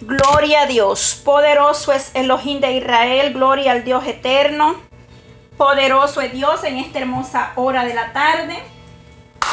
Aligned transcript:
Gloria 0.00 0.62
a 0.62 0.66
Dios. 0.66 1.20
Poderoso 1.24 1.92
es 1.92 2.12
Elohim 2.14 2.60
de 2.60 2.74
Israel. 2.74 3.32
Gloria 3.32 3.72
al 3.72 3.82
Dios 3.82 4.06
eterno. 4.06 4.76
Poderoso 5.56 6.20
es 6.20 6.32
Dios 6.32 6.62
en 6.62 6.78
esta 6.78 7.00
hermosa 7.00 7.52
hora 7.56 7.84
de 7.84 7.94
la 7.94 8.12
tarde. 8.12 8.62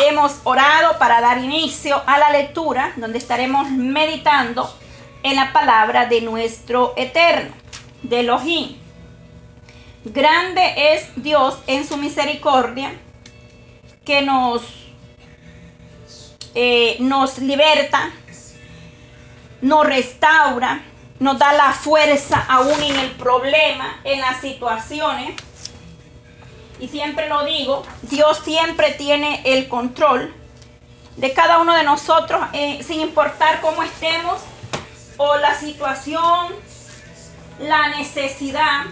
Hemos 0.08 0.42
orado 0.44 1.00
para 1.00 1.20
dar 1.20 1.40
inicio 1.40 2.00
a 2.06 2.20
la 2.20 2.30
lectura 2.30 2.94
donde 2.96 3.18
estaremos 3.18 3.72
meditando 3.72 4.72
en 5.24 5.36
la 5.36 5.52
palabra 5.52 6.06
de 6.06 6.22
nuestro 6.22 6.94
eterno, 6.96 7.52
de 8.04 8.20
Elohim. 8.20 8.78
Grande 10.04 10.94
es 10.94 11.08
Dios 11.16 11.58
en 11.66 11.88
su 11.88 11.98
misericordia 11.98 12.94
que 14.04 14.22
nos, 14.22 14.62
eh, 16.54 16.98
nos 17.00 17.40
liberta 17.40 18.12
nos 19.62 19.86
restaura, 19.86 20.82
nos 21.20 21.40
da 21.40 21.54
la 21.54 21.72
fuerza 21.72 22.46
aún 22.48 22.82
en 22.82 22.96
el 22.96 23.12
problema, 23.12 24.00
en 24.04 24.22
las 24.22 24.42
situaciones. 24.42 25.36
Y 26.80 26.88
siempre 26.90 27.30
lo 27.30 27.46
digo, 27.46 27.84
Dios 28.04 28.42
siempre 28.44 28.92
tiene 28.92 29.42
el 29.46 29.68
control 29.70 30.34
de 31.16 31.34
cada 31.34 31.60
uno 31.60 31.74
de 31.74 31.84
nosotros, 31.84 32.42
eh, 32.52 32.84
sin 32.84 33.00
importar 33.00 33.62
cómo 33.62 33.82
estemos 33.82 34.42
o 35.18 35.38
la 35.38 35.58
situación, 35.58 36.54
la 37.60 37.90
necesidad. 37.90 38.86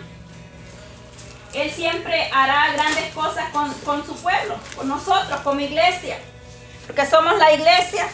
Él 1.54 1.70
siempre 1.70 2.32
hará 2.34 2.72
grandes 2.74 3.14
cosas 3.14 3.50
con, 3.52 3.72
con 3.86 4.06
su 4.06 4.16
pueblo, 4.16 4.56
con 4.76 4.88
nosotros, 4.88 5.42
como 5.42 5.60
iglesia, 5.60 6.18
porque 6.88 7.06
somos 7.06 7.38
la 7.38 7.52
iglesia 7.52 8.08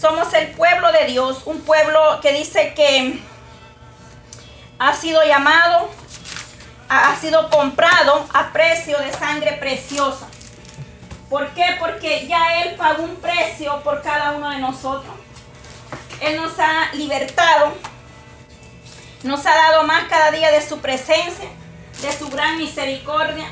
somos 0.00 0.32
el 0.32 0.48
pueblo 0.52 0.90
de 0.92 1.06
Dios, 1.06 1.42
un 1.44 1.60
pueblo 1.60 2.20
que 2.22 2.32
dice 2.32 2.72
que 2.74 3.20
ha 4.78 4.94
sido 4.94 5.22
llamado, 5.24 5.90
ha 6.88 7.14
sido 7.16 7.50
comprado 7.50 8.26
a 8.32 8.50
precio 8.52 8.98
de 8.98 9.12
sangre 9.12 9.52
preciosa. 9.60 10.26
¿Por 11.28 11.48
qué? 11.50 11.76
Porque 11.78 12.26
ya 12.26 12.62
Él 12.62 12.76
pagó 12.76 13.02
un 13.02 13.16
precio 13.16 13.82
por 13.82 14.02
cada 14.02 14.32
uno 14.32 14.48
de 14.50 14.58
nosotros. 14.58 15.14
Él 16.22 16.36
nos 16.36 16.58
ha 16.58 16.92
libertado, 16.94 17.74
nos 19.22 19.44
ha 19.44 19.54
dado 19.54 19.84
más 19.84 20.04
cada 20.08 20.30
día 20.30 20.50
de 20.50 20.66
su 20.66 20.78
presencia, 20.80 21.48
de 22.00 22.12
su 22.12 22.28
gran 22.30 22.56
misericordia, 22.56 23.46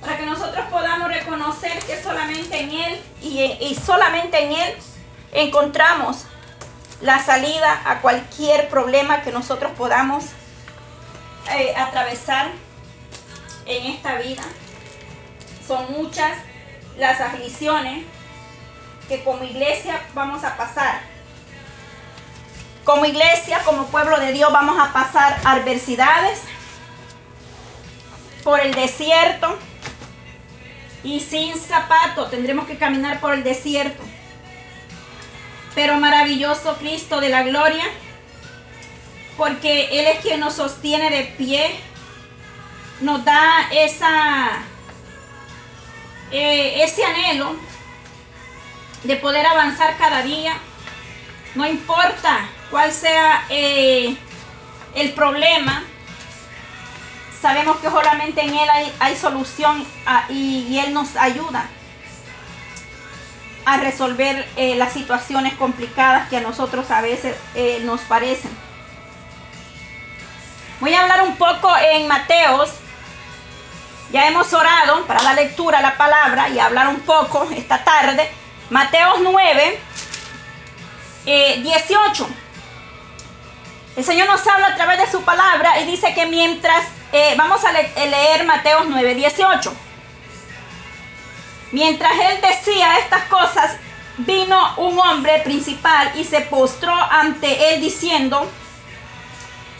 para 0.00 0.16
que 0.16 0.26
nosotros 0.26 0.64
podamos 0.70 1.08
reconocer 1.08 1.76
que 1.80 2.00
solamente 2.02 2.60
en 2.60 2.70
Él 2.70 3.00
y, 3.20 3.40
y 3.60 3.74
solamente 3.84 4.44
en 4.44 4.52
Él 4.52 4.74
encontramos 5.32 6.24
la 7.00 7.22
salida 7.24 7.82
a 7.84 8.00
cualquier 8.00 8.68
problema 8.68 9.22
que 9.22 9.32
nosotros 9.32 9.72
podamos 9.76 10.24
eh, 11.50 11.74
atravesar 11.76 12.48
en 13.66 13.86
esta 13.86 14.16
vida. 14.16 14.42
Son 15.66 15.90
muchas 15.92 16.30
las 16.96 17.20
aflicciones 17.20 18.04
que 19.08 19.24
como 19.24 19.42
iglesia 19.42 20.00
vamos 20.14 20.44
a 20.44 20.56
pasar. 20.56 21.00
Como 22.84 23.04
iglesia, 23.04 23.60
como 23.64 23.86
pueblo 23.86 24.18
de 24.20 24.32
Dios, 24.32 24.52
vamos 24.52 24.76
a 24.78 24.92
pasar 24.92 25.40
adversidades 25.44 26.40
por 28.44 28.60
el 28.60 28.74
desierto 28.74 29.56
y 31.04 31.20
sin 31.20 31.56
zapato 31.58 32.26
tendremos 32.26 32.66
que 32.66 32.76
caminar 32.76 33.20
por 33.20 33.34
el 33.34 33.44
desierto 33.44 34.02
pero 35.74 35.98
maravilloso 35.98 36.76
Cristo 36.78 37.20
de 37.20 37.28
la 37.28 37.42
gloria, 37.42 37.84
porque 39.36 39.88
Él 40.00 40.06
es 40.06 40.20
quien 40.20 40.40
nos 40.40 40.54
sostiene 40.54 41.10
de 41.10 41.24
pie, 41.38 41.70
nos 43.00 43.24
da 43.24 43.68
esa, 43.72 44.62
eh, 46.30 46.82
ese 46.82 47.04
anhelo 47.04 47.56
de 49.04 49.16
poder 49.16 49.46
avanzar 49.46 49.96
cada 49.96 50.22
día, 50.22 50.54
no 51.54 51.66
importa 51.66 52.48
cuál 52.70 52.92
sea 52.92 53.44
eh, 53.48 54.16
el 54.94 55.12
problema, 55.12 55.84
sabemos 57.40 57.78
que 57.78 57.90
solamente 57.90 58.42
en 58.42 58.54
Él 58.54 58.68
hay, 59.00 59.16
solución 59.16 59.84
ah, 60.06 60.26
y 60.28 60.78
Él 60.78 60.92
nos 60.92 61.16
ayuda 61.16 61.66
a 63.64 63.76
resolver 63.78 64.46
eh, 64.56 64.74
las 64.74 64.92
situaciones 64.92 65.54
complicadas 65.54 66.28
que 66.28 66.36
a 66.36 66.40
nosotros 66.40 66.90
a 66.90 67.00
veces 67.00 67.36
eh, 67.54 67.80
nos 67.84 68.00
parecen. 68.02 68.50
Voy 70.80 70.94
a 70.94 71.02
hablar 71.02 71.22
un 71.22 71.36
poco 71.36 71.70
en 71.92 72.08
Mateos. 72.08 72.70
Ya 74.10 74.26
hemos 74.26 74.52
orado 74.52 75.06
para 75.06 75.22
la 75.22 75.32
lectura 75.34 75.80
la 75.80 75.96
palabra 75.96 76.48
y 76.48 76.58
hablar 76.58 76.88
un 76.88 77.00
poco 77.00 77.48
esta 77.54 77.82
tarde. 77.84 78.30
Mateos 78.68 79.18
9, 79.22 79.80
18. 81.24 82.24
Eh, 82.24 82.28
El 83.96 84.04
Señor 84.04 84.28
nos 84.28 84.46
habla 84.46 84.68
a 84.68 84.74
través 84.74 84.98
de 84.98 85.10
su 85.10 85.22
palabra 85.22 85.80
y 85.80 85.86
dice 85.86 86.12
que 86.14 86.26
mientras, 86.26 86.84
vamos 87.36 87.64
a 87.64 87.72
leer 87.72 88.44
Mateos 88.44 88.84
9, 88.88 89.14
18. 89.14 89.72
Mientras 91.72 92.12
él 92.12 92.40
decía 92.42 92.98
estas 92.98 93.24
cosas, 93.24 93.76
vino 94.18 94.74
un 94.76 94.98
hombre 94.98 95.40
principal 95.40 96.12
y 96.14 96.24
se 96.24 96.42
postró 96.42 96.92
ante 96.92 97.74
él 97.74 97.80
diciendo, 97.80 98.46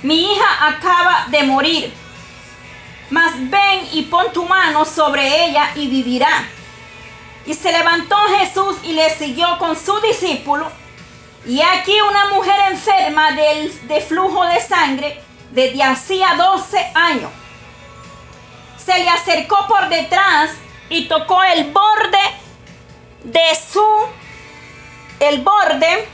mi 0.02 0.32
hija 0.32 0.68
acaba 0.68 1.26
de 1.28 1.42
morir, 1.44 1.92
mas 3.10 3.32
ven 3.50 3.88
y 3.92 4.02
pon 4.02 4.32
tu 4.32 4.44
mano 4.46 4.86
sobre 4.86 5.44
ella 5.44 5.70
y 5.74 5.86
vivirá. 5.86 6.44
Y 7.44 7.52
se 7.52 7.70
levantó 7.70 8.16
Jesús 8.38 8.76
y 8.84 8.94
le 8.94 9.10
siguió 9.10 9.58
con 9.58 9.76
su 9.76 10.00
discípulo. 10.00 10.70
Y 11.44 11.60
aquí 11.60 12.00
una 12.00 12.28
mujer 12.28 12.54
enferma 12.70 13.32
de, 13.32 13.68
de 13.82 14.00
flujo 14.00 14.46
de 14.46 14.60
sangre 14.60 15.20
desde 15.50 15.82
hacía 15.82 16.36
12 16.36 16.92
años. 16.94 17.30
Se 18.82 18.98
le 18.98 19.08
acercó 19.08 19.66
por 19.68 19.88
detrás 19.88 20.50
y 20.92 21.06
tocó 21.06 21.42
el 21.42 21.72
borde 21.72 22.18
de 23.24 23.58
su 23.72 23.82
el 25.20 25.40
borde 25.40 26.08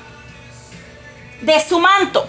de 1.41 1.69
su 1.69 1.81
manto. 1.81 2.29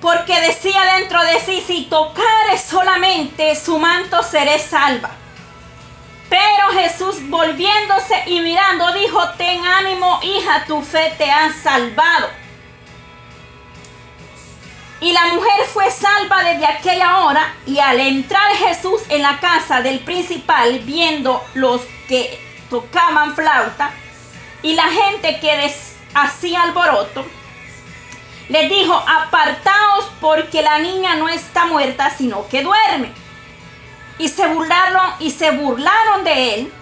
Porque 0.00 0.40
decía 0.40 0.96
dentro 0.98 1.22
de 1.22 1.40
sí, 1.40 1.62
si 1.66 1.84
tocare 1.84 2.58
solamente 2.58 3.54
su 3.56 3.78
manto 3.78 4.22
seré 4.22 4.58
salva. 4.58 5.10
Pero 6.30 6.80
Jesús 6.80 7.16
volviéndose 7.28 8.22
y 8.26 8.40
mirando 8.40 8.92
dijo, 8.92 9.20
ten 9.36 9.64
ánimo 9.66 10.20
hija, 10.22 10.64
tu 10.66 10.80
fe 10.82 11.14
te 11.18 11.30
ha 11.30 11.52
salvado. 11.62 12.28
Y 15.00 15.12
la 15.12 15.26
mujer 15.26 15.66
fue 15.72 15.90
salva 15.90 16.42
desde 16.42 16.66
aquella 16.66 17.18
hora 17.18 17.54
y 17.66 17.78
al 17.78 18.00
entrar 18.00 18.50
Jesús 18.56 19.02
en 19.10 19.22
la 19.22 19.38
casa 19.40 19.82
del 19.82 20.00
principal, 20.00 20.78
viendo 20.80 21.44
los 21.54 21.82
que 22.08 22.40
tocaban 22.70 23.34
flauta 23.34 23.90
y 24.62 24.72
la 24.74 24.84
gente 24.84 25.38
que 25.40 25.74
hacía 26.14 26.62
alboroto, 26.62 27.26
les 28.48 28.70
dijo, 28.70 28.94
apartaos 28.94 30.06
porque 30.20 30.62
la 30.62 30.78
niña 30.78 31.16
no 31.16 31.28
está 31.28 31.66
muerta, 31.66 32.10
sino 32.10 32.48
que 32.48 32.62
duerme. 32.62 33.12
Y 34.18 34.28
se 34.28 34.46
burlaron 34.46 35.12
y 35.18 35.30
se 35.30 35.50
burlaron 35.50 36.24
de 36.24 36.54
él, 36.54 36.72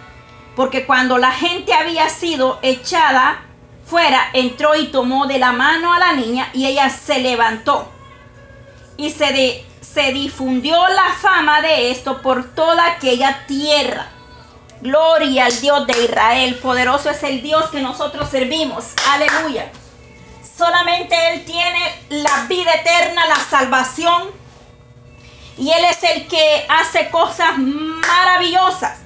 porque 0.54 0.86
cuando 0.86 1.18
la 1.18 1.32
gente 1.32 1.74
había 1.74 2.08
sido 2.10 2.60
echada 2.62 3.42
fuera, 3.84 4.30
entró 4.34 4.76
y 4.76 4.86
tomó 4.88 5.26
de 5.26 5.40
la 5.40 5.50
mano 5.50 5.92
a 5.92 5.98
la 5.98 6.12
niña 6.12 6.48
y 6.52 6.66
ella 6.66 6.90
se 6.90 7.18
levantó 7.18 7.90
y 8.96 9.10
se, 9.10 9.64
se 9.80 10.12
difundió 10.12 10.76
la 10.88 11.14
fama 11.20 11.60
de 11.60 11.90
esto 11.90 12.22
por 12.22 12.54
toda 12.54 12.86
aquella 12.86 13.44
tierra. 13.46 14.08
Gloria 14.80 15.46
al 15.46 15.60
Dios 15.60 15.86
de 15.86 16.04
Israel. 16.04 16.56
Poderoso 16.56 17.10
es 17.10 17.22
el 17.22 17.42
Dios 17.42 17.70
que 17.70 17.80
nosotros 17.80 18.28
servimos. 18.28 18.92
Aleluya. 19.10 19.70
Solamente 20.56 21.16
Él 21.30 21.44
tiene 21.44 21.80
la 22.10 22.44
vida 22.48 22.72
eterna, 22.74 23.26
la 23.26 23.36
salvación. 23.36 24.30
Y 25.56 25.70
Él 25.70 25.84
es 25.84 26.02
el 26.02 26.28
que 26.28 26.66
hace 26.68 27.08
cosas 27.10 27.56
maravillosas. 27.56 28.98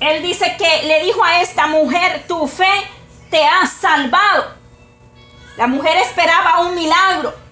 Él 0.00 0.22
dice 0.22 0.56
que 0.58 0.86
le 0.86 1.04
dijo 1.04 1.22
a 1.22 1.40
esta 1.40 1.66
mujer, 1.66 2.24
tu 2.26 2.46
fe 2.46 2.90
te 3.30 3.44
ha 3.46 3.66
salvado. 3.66 4.54
La 5.56 5.66
mujer 5.66 5.96
esperaba 5.98 6.60
un 6.60 6.74
milagro. 6.74 7.43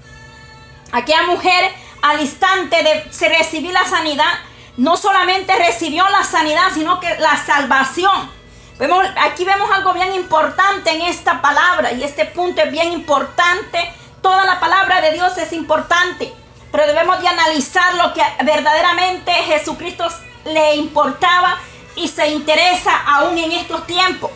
Aquella 0.92 1.22
mujer 1.22 1.74
al 2.02 2.20
instante 2.20 2.82
de 2.82 3.28
recibir 3.28 3.72
la 3.72 3.84
sanidad, 3.84 4.32
no 4.76 4.96
solamente 4.96 5.54
recibió 5.56 6.08
la 6.08 6.24
sanidad, 6.24 6.68
sino 6.74 7.00
que 7.00 7.18
la 7.18 7.36
salvación. 7.44 8.30
Vemos, 8.78 9.04
aquí 9.20 9.44
vemos 9.44 9.70
algo 9.70 9.92
bien 9.94 10.12
importante 10.14 10.90
en 10.90 11.02
esta 11.02 11.40
palabra 11.40 11.92
y 11.92 12.02
este 12.02 12.26
punto 12.26 12.62
es 12.62 12.70
bien 12.70 12.92
importante. 12.92 13.92
Toda 14.20 14.44
la 14.44 14.60
palabra 14.60 15.00
de 15.00 15.12
Dios 15.12 15.36
es 15.38 15.52
importante, 15.52 16.32
pero 16.70 16.86
debemos 16.86 17.20
de 17.20 17.28
analizar 17.28 17.94
lo 17.94 18.12
que 18.12 18.22
verdaderamente 18.44 19.32
Jesucristo 19.32 20.08
le 20.44 20.76
importaba 20.76 21.58
y 21.96 22.08
se 22.08 22.28
interesa 22.28 22.96
aún 23.06 23.38
en 23.38 23.52
estos 23.52 23.86
tiempos. 23.86 24.30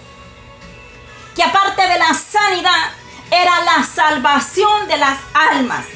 Que 1.35 1.43
aparte 1.43 1.83
de 1.83 1.99
la 1.99 2.15
sanidad, 2.15 2.93
era 3.31 3.61
la 3.65 3.85
salvación 3.85 4.87
de 4.87 4.97
las 4.97 5.19
almas. 5.35 5.96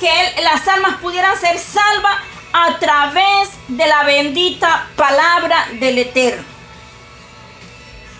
Que 0.00 0.42
las 0.42 0.66
almas 0.68 0.96
pudieran 0.96 1.38
ser 1.38 1.58
salvas 1.58 2.16
a 2.52 2.78
través 2.78 3.50
de 3.68 3.86
la 3.86 4.04
bendita 4.04 4.88
palabra 4.96 5.66
del 5.72 5.98
Eterno. 5.98 6.44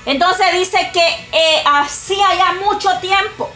Entonces 0.06 0.52
dice 0.52 0.90
que 0.92 1.06
eh, 1.32 1.62
hacía 1.64 2.34
ya 2.36 2.52
mucho 2.64 2.90
tiempo 3.00 3.50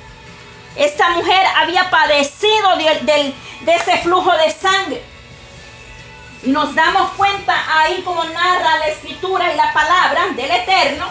esta 0.79 1.11
mujer 1.11 1.45
había 1.57 1.91
padecido 1.91 2.77
de, 2.77 3.35
de 3.63 3.75
ese 3.75 3.99
flujo 3.99 4.31
de 4.37 4.53
sangre. 4.53 5.03
Nos 6.45 6.73
damos 6.73 7.11
cuenta 7.17 7.81
ahí 7.81 8.01
como 8.03 8.23
narra 8.23 8.79
la 8.79 8.87
escritura 8.87 9.53
y 9.53 9.57
la 9.57 9.73
palabra 9.73 10.29
del 10.37 10.51
Eterno, 10.51 11.07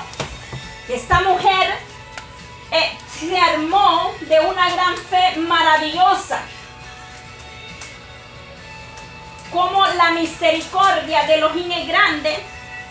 que 0.88 0.96
esta 0.96 1.20
mujer 1.20 1.78
eh, 2.72 2.98
se 3.20 3.38
armó 3.38 4.14
de 4.22 4.40
una 4.40 4.70
gran 4.70 4.96
fe 4.96 5.38
maravillosa. 5.40 6.40
Como 9.52 9.86
la 9.86 10.12
misericordia 10.12 11.24
de 11.24 11.38
los 11.38 11.56
es 11.56 11.88
grande 11.88 12.38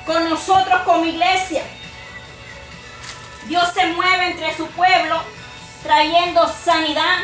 con 0.07 0.29
nosotros 0.29 0.83
como 0.83 1.05
iglesia. 1.05 1.63
Dios 3.47 3.69
se 3.75 3.87
mueve 3.89 4.29
entre 4.29 4.57
su 4.57 4.67
pueblo 4.69 5.23
trayendo 5.83 6.49
sanidad, 6.65 7.19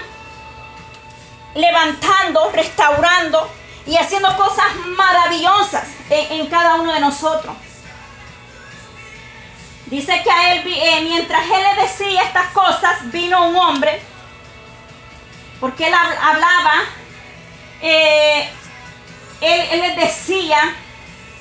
levantando, 1.55 2.50
restaurando 2.52 3.50
y 3.87 3.96
haciendo 3.96 4.37
cosas 4.37 4.67
maravillosas 4.96 5.84
en, 6.11 6.46
cada 6.46 6.76
uno 6.76 6.93
de 6.93 7.00
nosotros. 7.00 7.55
Dice 9.87 10.23
que 10.23 10.31
a 10.31 10.55
él, 10.55 10.62
eh, 10.67 11.00
mientras 11.02 11.44
él 11.44 11.62
le 11.62 11.82
decía 11.82 12.23
estas 12.23 12.46
cosas, 12.52 13.11
vino 13.11 13.49
un 13.49 13.56
hombre, 13.56 14.00
porque 15.61 15.88
él 15.88 15.94
hablaba, 15.94 16.73
eh, 17.82 18.49
él, 19.43 19.81
les 19.81 19.97
decía 19.97 20.59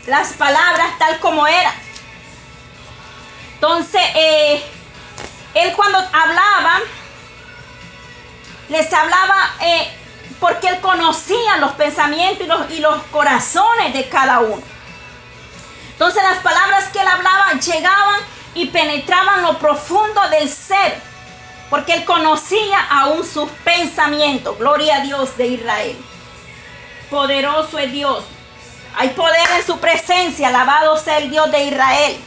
las 0.07 0.33
palabras 0.33 0.97
tal 0.97 1.19
como 1.19 1.47
eran. 1.47 1.73
Entonces, 3.53 4.01
eh, 4.15 4.63
él 5.53 5.73
cuando 5.75 5.99
hablaba, 5.99 6.79
les 8.69 8.91
hablaba 8.91 9.55
eh, 9.61 9.87
porque 10.39 10.67
él 10.67 10.79
conocía 10.81 11.57
los 11.57 11.73
pensamientos 11.73 12.43
y 12.43 12.47
los, 12.47 12.71
y 12.71 12.79
los 12.79 13.03
corazones 13.11 13.93
de 13.93 14.09
cada 14.09 14.39
uno. 14.39 14.63
Entonces 15.91 16.23
las 16.23 16.39
palabras 16.39 16.87
que 16.89 16.99
él 16.99 17.07
hablaba 17.07 17.51
llegaban 17.53 18.21
y 18.55 18.65
penetraban 18.67 19.43
lo 19.43 19.59
profundo 19.59 20.19
del 20.29 20.49
ser, 20.49 20.99
porque 21.69 21.93
él 21.93 22.05
conocía 22.05 22.79
aún 22.89 23.23
sus 23.23 23.49
pensamientos. 23.63 24.57
Gloria 24.57 24.95
a 24.95 25.01
Dios 25.01 25.37
de 25.37 25.47
Israel. 25.47 26.10
Poderoso 27.11 27.77
es 27.77 27.91
Dios. 27.91 28.23
Hay 28.97 29.09
poder 29.09 29.47
en 29.57 29.65
su 29.65 29.77
presencia. 29.79 30.47
Alabado 30.47 30.97
sea 30.97 31.17
el 31.17 31.29
Dios 31.29 31.51
de 31.51 31.65
Israel. 31.65 32.17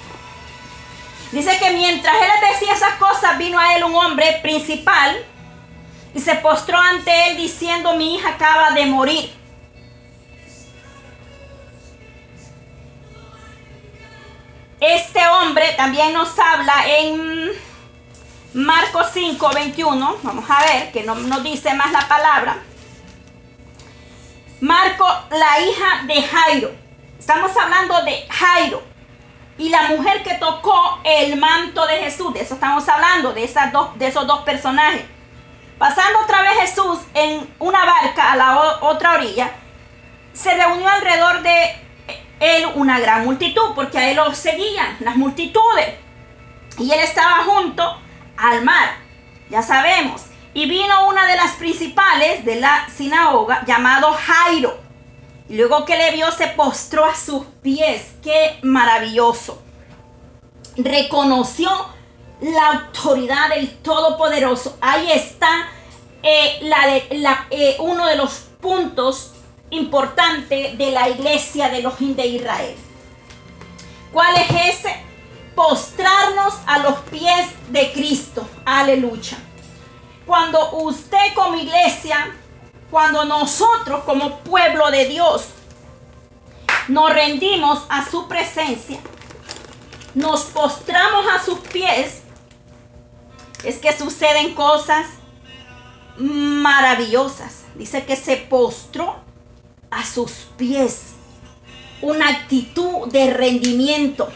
Dice 1.32 1.58
que 1.58 1.70
mientras 1.70 2.14
él 2.14 2.50
decía 2.52 2.74
esas 2.74 2.94
cosas, 2.96 3.38
vino 3.38 3.58
a 3.58 3.74
él 3.74 3.82
un 3.82 3.94
hombre 3.94 4.38
principal 4.42 5.16
y 6.14 6.20
se 6.20 6.34
postró 6.36 6.78
ante 6.78 7.28
él 7.28 7.38
diciendo, 7.38 7.96
mi 7.96 8.14
hija 8.14 8.28
acaba 8.28 8.70
de 8.72 8.86
morir. 8.86 9.32
Este 14.80 15.26
hombre 15.28 15.72
también 15.78 16.12
nos 16.12 16.38
habla 16.38 16.74
en 16.86 17.52
Marcos 18.52 19.06
5, 19.14 19.50
21. 19.54 20.16
Vamos 20.22 20.44
a 20.48 20.64
ver 20.66 20.92
que 20.92 21.02
no 21.04 21.14
nos 21.14 21.42
dice 21.42 21.72
más 21.72 21.90
la 21.90 22.06
palabra. 22.06 22.58
Marco, 24.64 25.06
la 25.30 25.60
hija 25.60 26.04
de 26.06 26.22
Jairo. 26.22 26.72
Estamos 27.18 27.54
hablando 27.54 28.02
de 28.02 28.26
Jairo. 28.30 28.82
Y 29.58 29.68
la 29.68 29.88
mujer 29.88 30.22
que 30.22 30.36
tocó 30.36 31.00
el 31.04 31.36
manto 31.36 31.86
de 31.86 31.98
Jesús. 31.98 32.32
De 32.32 32.40
eso 32.40 32.54
estamos 32.54 32.88
hablando, 32.88 33.34
de, 33.34 33.44
esas 33.44 33.70
dos, 33.72 33.98
de 33.98 34.06
esos 34.06 34.26
dos 34.26 34.40
personajes. 34.40 35.04
Pasando 35.76 36.20
otra 36.20 36.40
vez 36.40 36.52
Jesús 36.60 36.98
en 37.12 37.46
una 37.58 37.84
barca 37.84 38.32
a 38.32 38.36
la 38.36 38.58
otra 38.80 39.16
orilla, 39.16 39.50
se 40.32 40.54
reunió 40.54 40.88
alrededor 40.88 41.42
de 41.42 41.76
él 42.40 42.66
una 42.74 42.98
gran 43.00 43.26
multitud, 43.26 43.74
porque 43.74 43.98
a 43.98 44.10
él 44.10 44.16
lo 44.16 44.34
seguían 44.34 44.96
las 45.00 45.16
multitudes. 45.16 45.94
Y 46.78 46.90
él 46.90 47.00
estaba 47.00 47.44
junto 47.44 47.98
al 48.38 48.64
mar, 48.64 48.96
ya 49.50 49.60
sabemos. 49.60 50.22
Y 50.54 50.66
vino 50.66 51.08
una 51.08 51.26
de 51.26 51.36
las 51.36 51.52
principales 51.56 52.44
de 52.44 52.56
la 52.56 52.88
sinagoga, 52.96 53.64
llamado 53.66 54.12
Jairo. 54.12 54.78
Y 55.48 55.56
luego 55.56 55.84
que 55.84 55.96
le 55.96 56.12
vio, 56.12 56.30
se 56.30 56.46
postró 56.48 57.04
a 57.04 57.14
sus 57.14 57.44
pies. 57.60 58.14
¡Qué 58.22 58.58
maravilloso! 58.62 59.60
Reconoció 60.76 61.70
la 62.40 62.66
autoridad 62.68 63.50
del 63.50 63.76
Todopoderoso. 63.78 64.78
Ahí 64.80 65.10
está 65.10 65.68
eh, 66.22 66.60
eh, 67.50 67.76
uno 67.80 68.06
de 68.06 68.16
los 68.16 68.46
puntos 68.60 69.32
importantes 69.70 70.78
de 70.78 70.90
la 70.90 71.08
iglesia 71.08 71.68
de 71.68 71.82
los 71.82 71.98
de 71.98 72.26
Israel. 72.26 72.76
¿Cuál 74.12 74.36
es 74.36 74.78
ese? 74.78 74.94
Postrarnos 75.54 76.54
a 76.66 76.78
los 76.78 76.98
pies 77.10 77.48
de 77.70 77.92
Cristo. 77.92 78.48
Aleluya. 78.64 79.36
Cuando 80.26 80.72
usted 80.78 81.34
como 81.34 81.56
iglesia, 81.56 82.34
cuando 82.90 83.24
nosotros 83.24 84.04
como 84.04 84.38
pueblo 84.40 84.90
de 84.90 85.06
Dios 85.06 85.46
nos 86.88 87.12
rendimos 87.12 87.82
a 87.88 88.08
su 88.08 88.28
presencia, 88.28 89.00
nos 90.14 90.44
postramos 90.44 91.26
a 91.28 91.42
sus 91.42 91.58
pies, 91.58 92.22
es 93.64 93.78
que 93.78 93.96
suceden 93.96 94.54
cosas 94.54 95.06
maravillosas. 96.18 97.64
Dice 97.74 98.04
que 98.04 98.16
se 98.16 98.36
postró 98.36 99.16
a 99.90 100.04
sus 100.04 100.30
pies. 100.56 101.14
Una 102.02 102.28
actitud 102.28 103.08
de 103.10 103.30
rendimiento. 103.30 104.28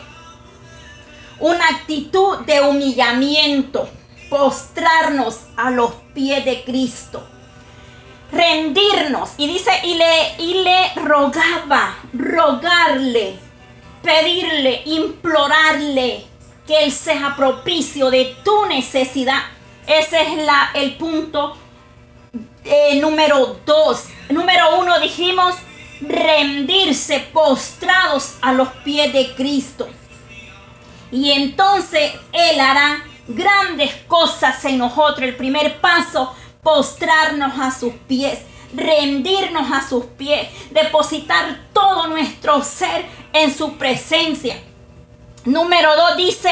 Una 1.39 1.69
actitud 1.69 2.39
de 2.41 2.61
humillamiento. 2.63 3.89
Postrarnos 4.29 5.41
a 5.57 5.71
los 5.71 5.93
pies 6.15 6.45
de 6.45 6.65
Cristo. 6.65 7.27
Rendirnos. 8.31 9.31
Y 9.39 9.47
dice, 9.47 9.71
y 9.85 9.95
le, 9.95 10.35
y 10.39 10.55
le 10.63 10.95
rogaba, 10.97 11.97
rogarle, 12.13 13.39
pedirle, 14.03 14.83
implorarle 14.85 16.27
que 16.67 16.85
Él 16.85 16.93
sea 16.93 17.35
propicio 17.37 18.11
de 18.11 18.37
tu 18.45 18.67
necesidad. 18.67 19.43
Ese 19.87 20.21
es 20.21 20.45
la, 20.45 20.71
el 20.75 20.97
punto 20.97 21.57
eh, 22.65 23.01
número 23.01 23.59
dos. 23.65 24.05
Número 24.29 24.79
uno 24.79 25.01
dijimos 25.01 25.55
rendirse 26.01 27.21
postrados 27.33 28.35
a 28.43 28.53
los 28.53 28.69
pies 28.85 29.13
de 29.13 29.35
Cristo. 29.35 29.89
Y 31.11 31.33
entonces 31.33 32.13
Él 32.33 32.61
hará 32.61 33.03
grandes 33.29 33.95
cosas 34.07 34.65
en 34.65 34.79
nosotros. 34.79 35.23
El 35.23 35.37
primer 35.37 35.81
paso, 35.81 36.35
postrarnos 36.63 37.59
a 37.59 37.71
sus 37.71 37.93
pies, 38.09 38.41
rendirnos 38.75 39.71
a 39.71 39.87
sus 39.87 40.05
pies, 40.05 40.49
depositar 40.71 41.61
todo 41.73 42.09
nuestro 42.09 42.63
ser 42.63 43.07
en 43.33 43.57
su 43.57 43.77
presencia. 43.77 44.61
Número 45.45 45.95
dos 45.97 46.17
dice 46.17 46.51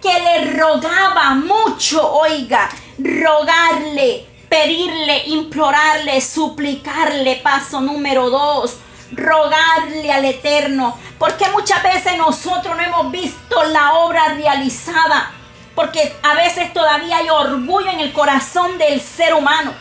que 0.00 0.12
le 0.20 0.52
rogaba 0.52 1.34
mucho, 1.34 2.12
oiga, 2.12 2.68
rogarle, 2.98 4.26
pedirle, 4.48 5.24
implorarle, 5.26 6.20
suplicarle. 6.20 7.36
Paso 7.36 7.80
número 7.80 8.30
dos, 8.30 8.76
rogarle 9.12 10.12
al 10.12 10.24
Eterno. 10.24 10.96
Porque 11.18 11.48
muchas 11.50 11.82
veces 11.82 12.16
nosotros 12.18 12.76
no 12.76 12.82
hemos 12.82 13.10
visto 13.10 13.62
la 13.64 13.94
obra 13.94 14.34
realizada. 14.34 15.32
Porque 15.74 16.14
a 16.22 16.34
veces 16.34 16.72
todavía 16.72 17.18
hay 17.18 17.30
orgullo 17.30 17.90
en 17.90 18.00
el 18.00 18.12
corazón 18.12 18.78
del 18.78 19.00
ser 19.00 19.34
humano. 19.34 19.72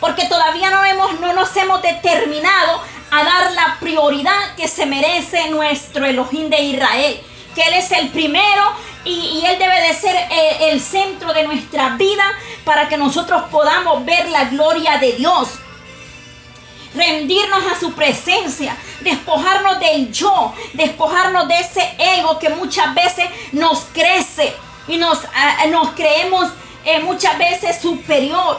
Porque 0.00 0.26
todavía 0.26 0.70
no, 0.70 0.84
hemos, 0.84 1.20
no 1.20 1.32
nos 1.32 1.56
hemos 1.56 1.80
determinado 1.80 2.82
a 3.10 3.24
dar 3.24 3.52
la 3.52 3.76
prioridad 3.80 4.54
que 4.56 4.68
se 4.68 4.86
merece 4.86 5.48
nuestro 5.50 6.04
Elohim 6.04 6.50
de 6.50 6.60
Israel 6.60 7.20
que 7.54 7.62
Él 7.62 7.74
es 7.74 7.90
el 7.92 8.08
primero 8.08 8.62
y, 9.04 9.42
Él 9.46 9.58
debe 9.58 9.80
de 9.80 9.94
ser 9.94 10.16
el, 10.30 10.70
el 10.70 10.80
centro 10.80 11.32
de 11.32 11.44
nuestra 11.44 11.90
vida 11.90 12.24
para 12.64 12.88
que 12.88 12.96
nosotros 12.96 13.44
podamos 13.50 14.04
ver 14.04 14.28
la 14.30 14.46
gloria 14.46 14.98
de 14.98 15.12
Dios 15.12 15.48
rendirnos 16.94 17.64
a 17.72 17.78
su 17.78 17.92
presencia, 17.92 18.76
despojarnos 19.00 19.80
del 19.80 20.12
yo, 20.12 20.54
despojarnos 20.74 21.48
de 21.48 21.58
ese 21.58 21.94
ego 21.98 22.38
que 22.38 22.50
muchas 22.50 22.94
veces 22.94 23.24
nos 23.52 23.80
crece 23.92 24.54
y 24.88 24.96
nos, 24.96 25.18
ah, 25.34 25.64
nos 25.70 25.90
creemos 25.90 26.50
eh, 26.84 27.00
muchas 27.00 27.36
veces 27.38 27.80
superior. 27.80 28.58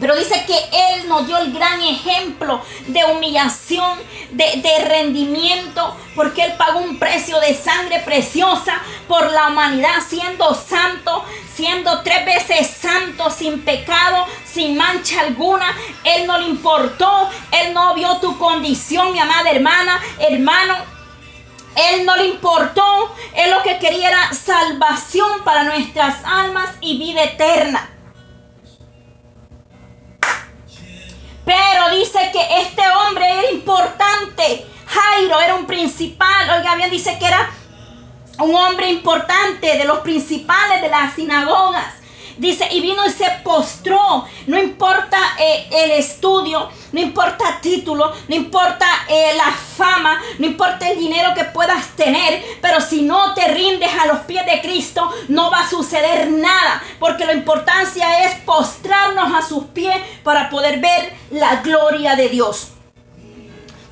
Pero 0.00 0.16
dice 0.16 0.44
que 0.44 0.56
Él 0.56 1.08
nos 1.08 1.26
dio 1.26 1.38
el 1.38 1.52
gran 1.52 1.80
ejemplo 1.80 2.60
de 2.88 3.04
humillación, 3.04 3.98
de, 4.32 4.60
de, 4.60 4.84
rendimiento, 4.86 5.96
porque 6.16 6.42
Él 6.42 6.54
pagó 6.58 6.80
un 6.80 6.98
precio 6.98 7.38
de 7.38 7.54
sangre 7.54 8.00
preciosa 8.00 8.80
por 9.06 9.30
la 9.30 9.48
humanidad, 9.48 10.02
siendo 10.08 10.52
santo, 10.54 11.24
siendo 11.54 12.02
tres 12.02 12.24
veces 12.24 12.68
santo, 12.68 13.30
sin 13.30 13.62
pecado, 13.62 14.26
sin 14.44 14.76
mancha 14.76 15.20
alguna. 15.20 15.76
Él 16.02 16.26
no 16.26 16.38
le 16.38 16.48
importó, 16.48 17.30
Él 17.52 17.72
no 17.72 17.94
vio 17.94 18.16
tu 18.16 18.36
condición, 18.36 19.12
mi 19.12 19.20
amada 19.20 19.50
hermana, 19.50 20.00
hermano. 20.18 20.93
Él 21.76 22.06
no 22.06 22.16
le 22.16 22.28
importó, 22.28 23.14
Él 23.34 23.50
lo 23.50 23.62
que 23.62 23.78
quería 23.78 24.08
era 24.08 24.32
salvación 24.32 25.42
para 25.44 25.64
nuestras 25.64 26.16
almas 26.24 26.70
y 26.80 26.98
vida 26.98 27.24
eterna. 27.24 27.90
Pero 31.44 31.90
dice 31.96 32.18
que 32.32 32.62
este 32.62 32.82
hombre 32.88 33.26
era 33.26 33.50
importante. 33.50 34.66
Jairo 34.86 35.40
era 35.40 35.54
un 35.56 35.66
principal. 35.66 36.50
Oiga 36.50 36.74
bien, 36.76 36.90
dice 36.90 37.18
que 37.18 37.26
era 37.26 37.50
un 38.38 38.54
hombre 38.54 38.90
importante 38.90 39.76
de 39.76 39.84
los 39.84 39.98
principales 39.98 40.80
de 40.80 40.88
las 40.88 41.14
sinagogas. 41.14 42.03
Dice, 42.36 42.68
y 42.70 42.80
vino 42.80 43.06
y 43.06 43.10
se 43.10 43.30
postró. 43.42 44.26
No 44.46 44.58
importa 44.58 45.18
eh, 45.38 45.68
el 45.70 45.90
estudio, 45.92 46.68
no 46.92 47.00
importa 47.00 47.60
título, 47.60 48.12
no 48.28 48.34
importa 48.34 48.86
eh, 49.08 49.34
la 49.36 49.50
fama, 49.52 50.20
no 50.38 50.46
importa 50.46 50.90
el 50.90 50.98
dinero 50.98 51.34
que 51.34 51.44
puedas 51.44 51.88
tener, 51.96 52.42
pero 52.60 52.80
si 52.80 53.02
no 53.02 53.34
te 53.34 53.48
rindes 53.48 53.90
a 53.94 54.06
los 54.06 54.18
pies 54.20 54.44
de 54.46 54.60
Cristo, 54.60 55.12
no 55.28 55.50
va 55.50 55.60
a 55.60 55.70
suceder 55.70 56.30
nada. 56.30 56.82
Porque 56.98 57.24
la 57.24 57.34
importancia 57.34 58.24
es 58.24 58.34
postrarnos 58.42 59.32
a 59.34 59.46
sus 59.46 59.64
pies 59.64 59.96
para 60.22 60.50
poder 60.50 60.80
ver 60.80 61.12
la 61.30 61.56
gloria 61.56 62.16
de 62.16 62.28
Dios. 62.28 62.68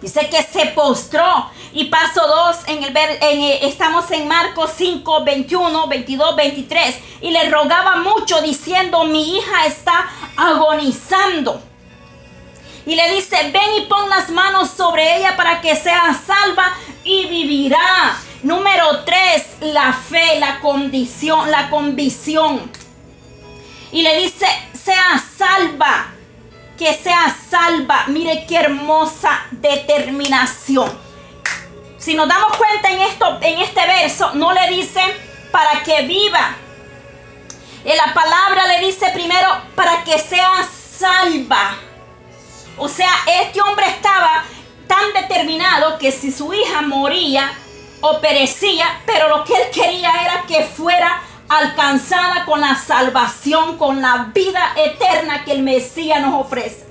Dice 0.02 0.28
que 0.28 0.42
se 0.42 0.66
postró. 0.72 1.50
Y 1.72 1.84
paso 1.84 2.26
2, 2.26 2.56
en 2.66 2.82
el, 2.82 2.96
en, 2.96 3.40
eh, 3.40 3.60
estamos 3.62 4.10
en 4.10 4.26
Marcos 4.26 4.72
5, 4.76 5.24
21, 5.24 5.86
22, 5.86 6.36
23. 6.36 6.96
Y 7.22 7.30
le 7.30 7.48
rogaba 7.48 7.96
mucho 7.96 8.42
diciendo, 8.42 9.04
mi 9.04 9.36
hija 9.36 9.66
está 9.66 10.10
agonizando. 10.36 11.62
Y 12.84 12.96
le 12.96 13.14
dice, 13.14 13.36
ven 13.52 13.74
y 13.78 13.86
pon 13.86 14.10
las 14.10 14.28
manos 14.30 14.70
sobre 14.76 15.18
ella 15.18 15.36
para 15.36 15.60
que 15.60 15.76
sea 15.76 16.20
salva 16.26 16.76
y 17.04 17.26
vivirá. 17.26 18.18
Número 18.42 19.04
3, 19.04 19.72
la 19.72 19.92
fe, 19.92 20.40
la 20.40 20.58
condición, 20.58 21.48
la 21.48 21.70
convicción. 21.70 22.72
Y 23.92 24.02
le 24.02 24.18
dice, 24.18 24.46
sea 24.74 25.24
salva 25.38 26.11
que 26.82 26.94
sea 26.94 27.36
salva. 27.48 28.06
Mire 28.08 28.44
qué 28.48 28.56
hermosa 28.56 29.46
determinación. 29.52 30.90
Si 31.96 32.14
nos 32.14 32.26
damos 32.28 32.56
cuenta 32.56 32.90
en 32.90 33.02
esto, 33.02 33.38
en 33.40 33.60
este 33.60 33.86
verso, 33.86 34.32
no 34.34 34.52
le 34.52 34.66
dice 34.68 35.00
para 35.52 35.84
que 35.84 36.02
viva. 36.02 36.56
En 37.84 37.96
la 37.96 38.12
palabra 38.12 38.66
le 38.66 38.86
dice 38.86 39.10
primero 39.14 39.48
para 39.76 40.02
que 40.02 40.18
sea 40.18 40.68
salva. 40.98 41.76
O 42.76 42.88
sea, 42.88 43.12
este 43.42 43.60
hombre 43.62 43.86
estaba 43.86 44.42
tan 44.88 45.12
determinado 45.12 45.98
que 45.98 46.10
si 46.10 46.32
su 46.32 46.52
hija 46.52 46.82
moría 46.82 47.52
o 48.00 48.20
perecía, 48.20 49.00
pero 49.06 49.28
lo 49.28 49.44
que 49.44 49.54
él 49.54 49.70
quería 49.72 50.10
era 50.24 50.42
que 50.48 50.64
fuera 50.64 51.22
alcanzada 51.58 52.44
con 52.46 52.60
la 52.60 52.74
salvación, 52.76 53.76
con 53.76 54.00
la 54.00 54.30
vida 54.34 54.72
eterna 54.76 55.44
que 55.44 55.52
el 55.52 55.62
Mesías 55.62 56.20
nos 56.22 56.46
ofrece. 56.46 56.86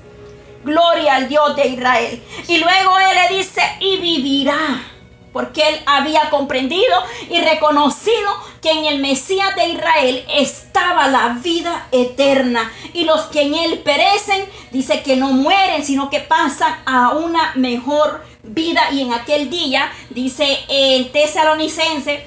Gloria 0.64 1.16
al 1.16 1.28
Dios 1.28 1.56
de 1.56 1.66
Israel. 1.68 2.22
Y 2.46 2.58
luego 2.58 2.98
Él 2.98 3.16
le 3.28 3.36
dice, 3.36 3.60
y 3.80 3.96
vivirá. 3.98 4.88
Porque 5.32 5.66
Él 5.66 5.80
había 5.86 6.28
comprendido 6.28 6.94
y 7.30 7.40
reconocido 7.40 8.30
que 8.60 8.70
en 8.70 8.84
el 8.84 9.00
Mesías 9.00 9.56
de 9.56 9.68
Israel 9.68 10.24
estaba 10.28 11.08
la 11.08 11.38
vida 11.42 11.88
eterna. 11.90 12.70
Y 12.92 13.04
los 13.04 13.22
que 13.22 13.42
en 13.42 13.54
Él 13.54 13.78
perecen, 13.78 14.44
dice 14.70 15.02
que 15.02 15.16
no 15.16 15.32
mueren, 15.32 15.84
sino 15.84 16.10
que 16.10 16.20
pasan 16.20 16.82
a 16.84 17.10
una 17.10 17.52
mejor 17.56 18.22
vida. 18.42 18.82
Y 18.92 19.00
en 19.00 19.14
aquel 19.14 19.50
día, 19.50 19.90
dice 20.10 20.58
el 20.68 21.10
tesalonicense, 21.10 22.26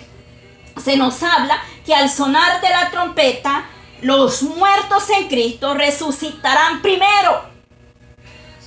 se 0.84 0.98
nos 0.98 1.24
habla 1.24 1.62
que 1.86 1.94
al 1.94 2.10
sonar 2.10 2.62
de 2.62 2.70
la 2.70 2.90
trompeta, 2.90 3.66
los 4.02 4.42
muertos 4.44 5.10
en 5.10 5.28
Cristo 5.28 5.74
resucitarán 5.74 6.82
primero. 6.82 7.44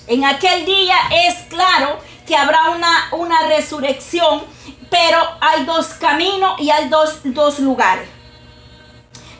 En 0.06 0.24
aquel 0.24 0.64
día 0.64 0.96
es 1.10 1.34
claro 1.48 1.98
que 2.26 2.36
habrá 2.36 2.70
una, 2.70 3.08
una 3.12 3.42
resurrección, 3.48 4.42
pero 4.90 5.18
hay 5.40 5.64
dos 5.64 5.86
caminos 5.94 6.58
y 6.60 6.70
hay 6.70 6.88
dos, 6.88 7.20
dos 7.24 7.58
lugares. 7.58 8.08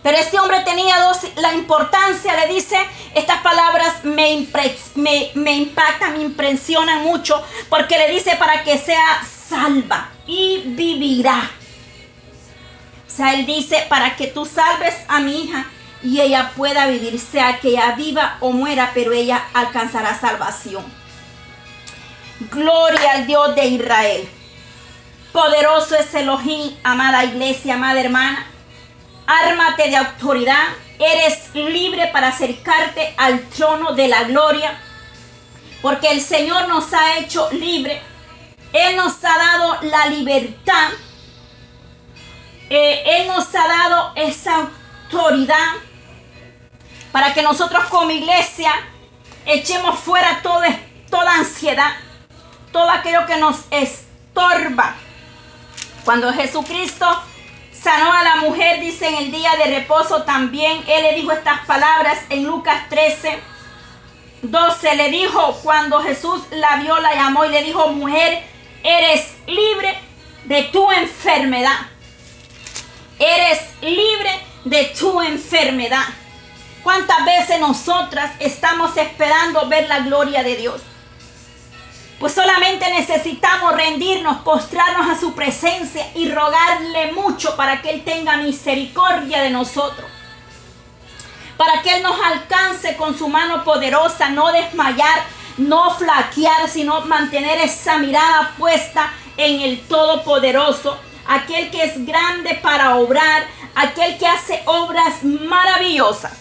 Pero 0.03 0.17
este 0.17 0.39
hombre 0.39 0.61
tenía 0.61 1.01
dos, 1.01 1.19
la 1.37 1.55
importancia, 1.55 2.35
le 2.35 2.55
dice, 2.55 2.77
estas 3.15 3.41
palabras 3.41 4.05
me, 4.05 4.47
me, 4.95 5.31
me 5.35 5.53
impactan, 5.53 6.15
me 6.15 6.23
impresionan 6.23 7.03
mucho, 7.03 7.43
porque 7.69 7.99
le 7.99 8.11
dice 8.11 8.37
para 8.37 8.63
que 8.63 8.79
sea 8.79 9.23
salva 9.49 10.11
y 10.27 10.63
vivirá 10.67 11.51
Él 13.21 13.47
dice, 13.47 13.87
para 13.89 14.17
que 14.17 14.29
tú 14.29 14.47
salves 14.47 14.95
a 15.09 15.21
mi 15.21 15.43
hija 15.43 15.67
y 16.03 16.21
ella 16.21 16.53
pueda 16.57 16.87
vivir, 16.87 17.19
sea 17.19 17.59
que 17.59 17.71
ella 17.71 17.93
viva 17.97 18.37
o 18.41 18.53
muera, 18.53 18.93
pero 18.95 19.13
ella 19.13 19.45
alcanzará 19.55 20.19
salvación. 20.19 20.85
Gloria 22.51 23.13
al 23.13 23.27
Dios 23.27 23.55
de 23.57 23.67
Israel. 23.67 24.29
Poderoso 25.33 25.97
es 25.97 26.15
Elohim, 26.15 26.77
amada 26.85 27.25
iglesia, 27.25 27.75
amada 27.75 28.01
hermana. 28.01 28.47
Ármate 29.27 29.91
de 29.91 29.97
autoridad. 29.97 30.69
Eres 30.99 31.55
libre 31.55 32.09
para 32.13 32.29
acercarte 32.29 33.15
al 33.17 33.41
trono 33.49 33.93
de 33.95 34.09
la 34.09 34.25
gloria. 34.25 34.81
Porque 35.83 36.11
el 36.13 36.21
Señor 36.21 36.69
nos 36.69 36.93
ha 36.93 37.19
hecho 37.19 37.49
libre. 37.53 38.01
Él 38.73 38.97
nos 38.97 39.23
ha 39.25 39.37
dado 39.37 39.79
la 39.83 40.07
libertad 40.07 40.91
esa 44.19 44.69
autoridad 45.05 45.75
para 47.13 47.33
que 47.35 47.43
nosotros 47.43 47.85
como 47.87 48.11
iglesia 48.11 48.73
echemos 49.47 49.99
fuera 49.99 50.41
toda, 50.43 50.69
toda 51.11 51.35
ansiedad, 51.37 51.93
todo 52.73 52.91
aquello 52.91 53.27
que 53.27 53.37
nos 53.37 53.65
estorba. 53.71 54.95
Cuando 56.05 56.33
Jesucristo 56.33 57.07
sanó 57.73 58.13
a 58.13 58.23
la 58.23 58.37
mujer, 58.37 58.81
dice 58.81 59.09
en 59.09 59.15
el 59.17 59.31
día 59.31 59.57
de 59.57 59.79
reposo 59.79 60.23
también, 60.25 60.83
Él 60.87 61.03
le 61.03 61.15
dijo 61.15 61.33
estas 61.33 61.65
palabras 61.67 62.19
en 62.29 62.45
Lucas 62.45 62.89
13, 62.89 63.39
12, 64.43 64.97
le 64.97 65.11
dijo, 65.11 65.59
cuando 65.63 66.01
Jesús 66.03 66.43
la 66.51 66.77
vio, 66.77 66.99
la 67.01 67.15
llamó 67.15 67.45
y 67.45 67.51
le 67.51 67.63
dijo, 67.63 67.89
mujer, 67.89 68.45
eres 68.83 69.35
libre 69.47 69.99
de 70.45 70.63
tu 70.65 70.91
enfermedad. 70.93 71.79
Eres 73.19 73.61
libre 73.81 74.31
de 74.65 74.85
tu 74.99 75.21
enfermedad. 75.21 76.05
¿Cuántas 76.85 77.25
veces 77.25 77.59
nosotras 77.59 78.33
estamos 78.39 78.97
esperando 78.97 79.69
ver 79.69 79.89
la 79.89 80.01
gloria 80.01 80.45
de 80.45 80.57
Dios? 80.57 80.81
Pues 82.21 82.33
solamente 82.33 82.89
necesitamos 82.91 83.75
rendirnos, 83.75 84.39
postrarnos 84.39 85.09
a 85.09 85.19
su 85.19 85.35
presencia 85.35 86.07
y 86.15 86.31
rogarle 86.31 87.13
mucho 87.13 87.57
para 87.57 87.83
que 87.83 87.91
Él 87.91 88.05
tenga 88.05 88.37
misericordia 88.37 89.43
de 89.43 89.51
nosotros. 89.51 90.09
Para 91.57 91.83
que 91.83 91.97
Él 91.97 92.03
nos 92.03 92.21
alcance 92.21 92.97
con 92.97 93.19
su 93.19 93.29
mano 93.29 93.65
poderosa, 93.65 94.31
no 94.31 94.53
desmayar, 94.53 95.25
no 95.57 95.93
flaquear, 95.97 96.69
sino 96.69 97.01
mantener 97.03 97.59
esa 97.59 97.99
mirada 97.99 98.55
puesta 98.57 99.13
en 99.37 99.61
el 99.61 99.81
Todopoderoso 99.87 100.99
aquel 101.29 101.71
que 101.71 101.85
es 101.85 102.05
grande 102.05 102.55
para 102.57 102.97
obrar, 102.97 103.47
aquel 103.75 104.19
que 104.19 104.27
hace 104.27 104.63
obras 104.65 105.23
maravillosas. 105.23 106.33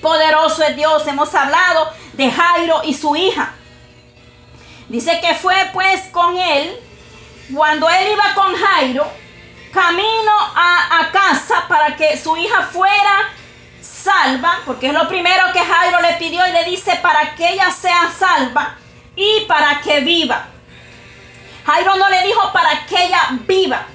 Poderoso 0.00 0.62
es 0.62 0.76
Dios. 0.76 1.06
Hemos 1.06 1.34
hablado 1.34 1.92
de 2.12 2.30
Jairo 2.30 2.82
y 2.84 2.94
su 2.94 3.16
hija. 3.16 3.54
Dice 4.88 5.20
que 5.20 5.34
fue 5.34 5.56
pues 5.72 6.02
con 6.12 6.36
él 6.36 6.78
cuando 7.52 7.88
él 7.88 8.12
iba 8.12 8.34
con 8.34 8.54
Jairo, 8.54 9.06
camino 9.72 10.32
a, 10.54 11.00
a 11.00 11.10
casa 11.10 11.64
para 11.68 11.96
que 11.96 12.16
su 12.16 12.36
hija 12.36 12.62
fuera 12.72 13.30
salva, 13.80 14.60
porque 14.64 14.88
es 14.88 14.92
lo 14.92 15.08
primero 15.08 15.52
que 15.52 15.60
Jairo 15.60 16.00
le 16.00 16.14
pidió 16.14 16.46
y 16.46 16.52
le 16.52 16.64
dice 16.64 16.96
para 17.02 17.34
que 17.34 17.52
ella 17.52 17.70
sea 17.70 18.12
salva 18.16 18.76
y 19.16 19.44
para 19.46 19.80
que 19.80 20.00
viva. 20.00 20.46
Jairo 21.66 21.96
no 21.96 22.08
le 22.08 22.22
dijo 22.22 22.52
para 22.52 22.86
que 22.86 22.94
ella 22.94 23.28
viva, 23.44 23.86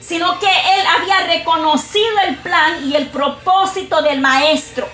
sino 0.00 0.38
que 0.38 0.46
él 0.46 0.86
había 0.86 1.26
reconocido 1.26 2.20
el 2.28 2.36
plan 2.36 2.88
y 2.88 2.94
el 2.94 3.08
propósito 3.08 4.00
del 4.00 4.20
maestro. 4.20 4.88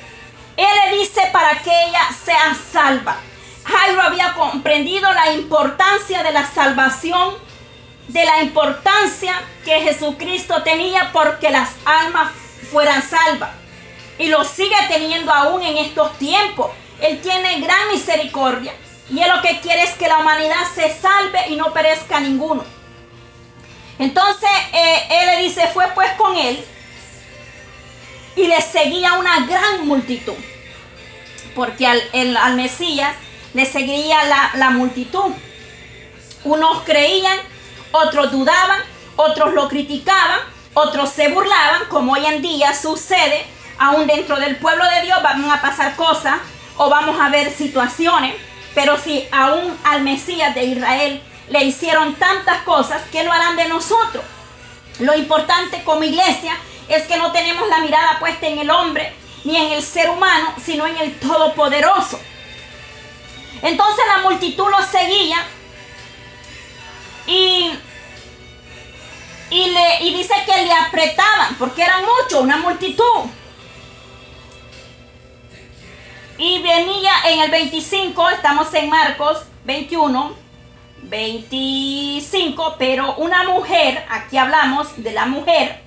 Él 0.57 0.67
le 0.87 0.97
dice 0.97 1.29
para 1.31 1.59
que 1.59 1.71
ella 1.71 2.09
sea 2.25 2.57
salva. 2.73 3.19
Jairo 3.65 4.01
había 4.01 4.33
comprendido 4.33 5.13
la 5.13 5.33
importancia 5.33 6.23
de 6.23 6.33
la 6.33 6.47
salvación, 6.51 7.35
de 8.09 8.25
la 8.25 8.43
importancia 8.43 9.35
que 9.63 9.81
Jesucristo 9.81 10.63
tenía 10.63 11.11
porque 11.13 11.51
las 11.51 11.69
almas 11.85 12.33
fueran 12.73 13.03
salvas. 13.03 13.51
Y 14.19 14.29
lo 14.29 14.43
sigue 14.45 14.77
teniendo 14.89 15.31
aún 15.31 15.61
en 15.61 15.77
estos 15.77 16.17
tiempos. 16.17 16.71
Él 17.03 17.21
tiene 17.21 17.61
gran 17.61 17.89
misericordia. 17.93 18.73
Y 19.11 19.21
él 19.21 19.29
lo 19.29 19.43
que 19.43 19.61
quiere 19.61 19.83
es 19.83 19.91
que 19.93 20.09
la 20.09 20.19
humanidad 20.19 20.65
se 20.75 20.95
salve 20.99 21.49
y 21.49 21.57
no 21.57 21.73
perezca 21.73 22.21
ninguno. 22.21 22.65
Entonces 23.99 24.51
eh, 24.73 25.07
él 25.11 25.27
le 25.27 25.43
dice, 25.43 25.69
fue 25.69 25.87
pues 25.95 26.11
con 26.13 26.37
él 26.37 26.65
y 28.37 28.47
le 28.47 28.61
seguía 28.61 29.15
una 29.15 29.47
gran 29.47 29.87
multitud. 29.87 30.35
Porque 31.55 31.87
al, 31.87 32.03
al 32.37 32.57
Mesías 32.57 33.15
le 33.53 33.67
seguía 33.67 34.25
la, 34.25 34.51
la 34.55 34.71
multitud. 34.71 35.33
Unos 36.43 36.83
creían, 36.83 37.39
otros 37.93 38.33
dudaban, 38.33 38.81
otros 39.17 39.55
lo 39.55 39.69
criticaban, 39.69 40.41
otros 40.75 41.11
se 41.11 41.29
burlaban, 41.29 41.85
como 41.89 42.15
hoy 42.15 42.27
en 42.27 42.43
día 42.43 42.75
sucede, 42.75 43.47
aún 43.79 44.07
dentro 44.07 44.37
del 44.37 44.57
pueblo 44.57 44.85
de 44.91 45.03
Dios 45.03 45.23
van 45.23 45.49
a 45.49 45.61
pasar 45.61 45.95
cosas 45.95 46.39
o 46.77 46.91
vamos 46.91 47.17
a 47.21 47.29
ver 47.29 47.53
situaciones 47.53 48.35
pero 48.75 48.99
si 48.99 49.27
aún 49.31 49.79
al 49.85 50.03
Mesías 50.03 50.55
de 50.55 50.65
Israel 50.65 51.23
le 51.49 51.65
hicieron 51.65 52.15
tantas 52.15 52.63
cosas, 52.63 53.03
¿qué 53.13 53.23
lo 53.23 53.33
harán 53.33 53.57
de 53.57 53.69
nosotros? 53.69 54.25
Lo 54.99 55.15
importante 55.15 55.83
como 55.85 56.05
iglesia 56.05 56.57
es 56.89 57.05
que 57.05 57.17
no 57.17 57.33
tenemos 57.33 57.69
la 57.69 57.79
mirada 57.79 58.19
puesta 58.19 58.47
en 58.47 58.59
el 58.59 58.71
hombre 58.71 59.13
ni 59.45 59.57
en 59.57 59.73
el 59.73 59.83
ser 59.83 60.11
humano, 60.11 60.55
sino 60.65 60.87
en 60.87 60.97
el 60.99 61.19
Todopoderoso. 61.19 62.19
Entonces 63.63 64.05
la 64.09 64.23
multitud 64.23 64.69
lo 64.69 64.83
seguía 64.87 65.39
y, 67.27 67.73
y, 69.51 69.71
le, 69.71 70.03
y 70.03 70.15
dice 70.15 70.35
que 70.47 70.65
le 70.65 70.73
apretaban, 70.73 71.57
porque 71.59 71.83
eran 71.83 72.03
muchos, 72.03 72.41
una 72.41 72.57
multitud. 72.59 73.25
Y 76.37 76.61
venía 76.63 77.13
en 77.27 77.41
el 77.41 77.51
25, 77.51 78.29
estamos 78.31 78.75
en 78.75 78.91
Marcos 78.91 79.45
21, 79.65 80.35
25, 81.03 82.75
pero 82.77 83.15
una 83.17 83.45
mujer, 83.45 84.05
aquí 84.11 84.37
hablamos 84.37 84.89
de 84.97 85.13
la 85.13 85.27
mujer, 85.27 85.81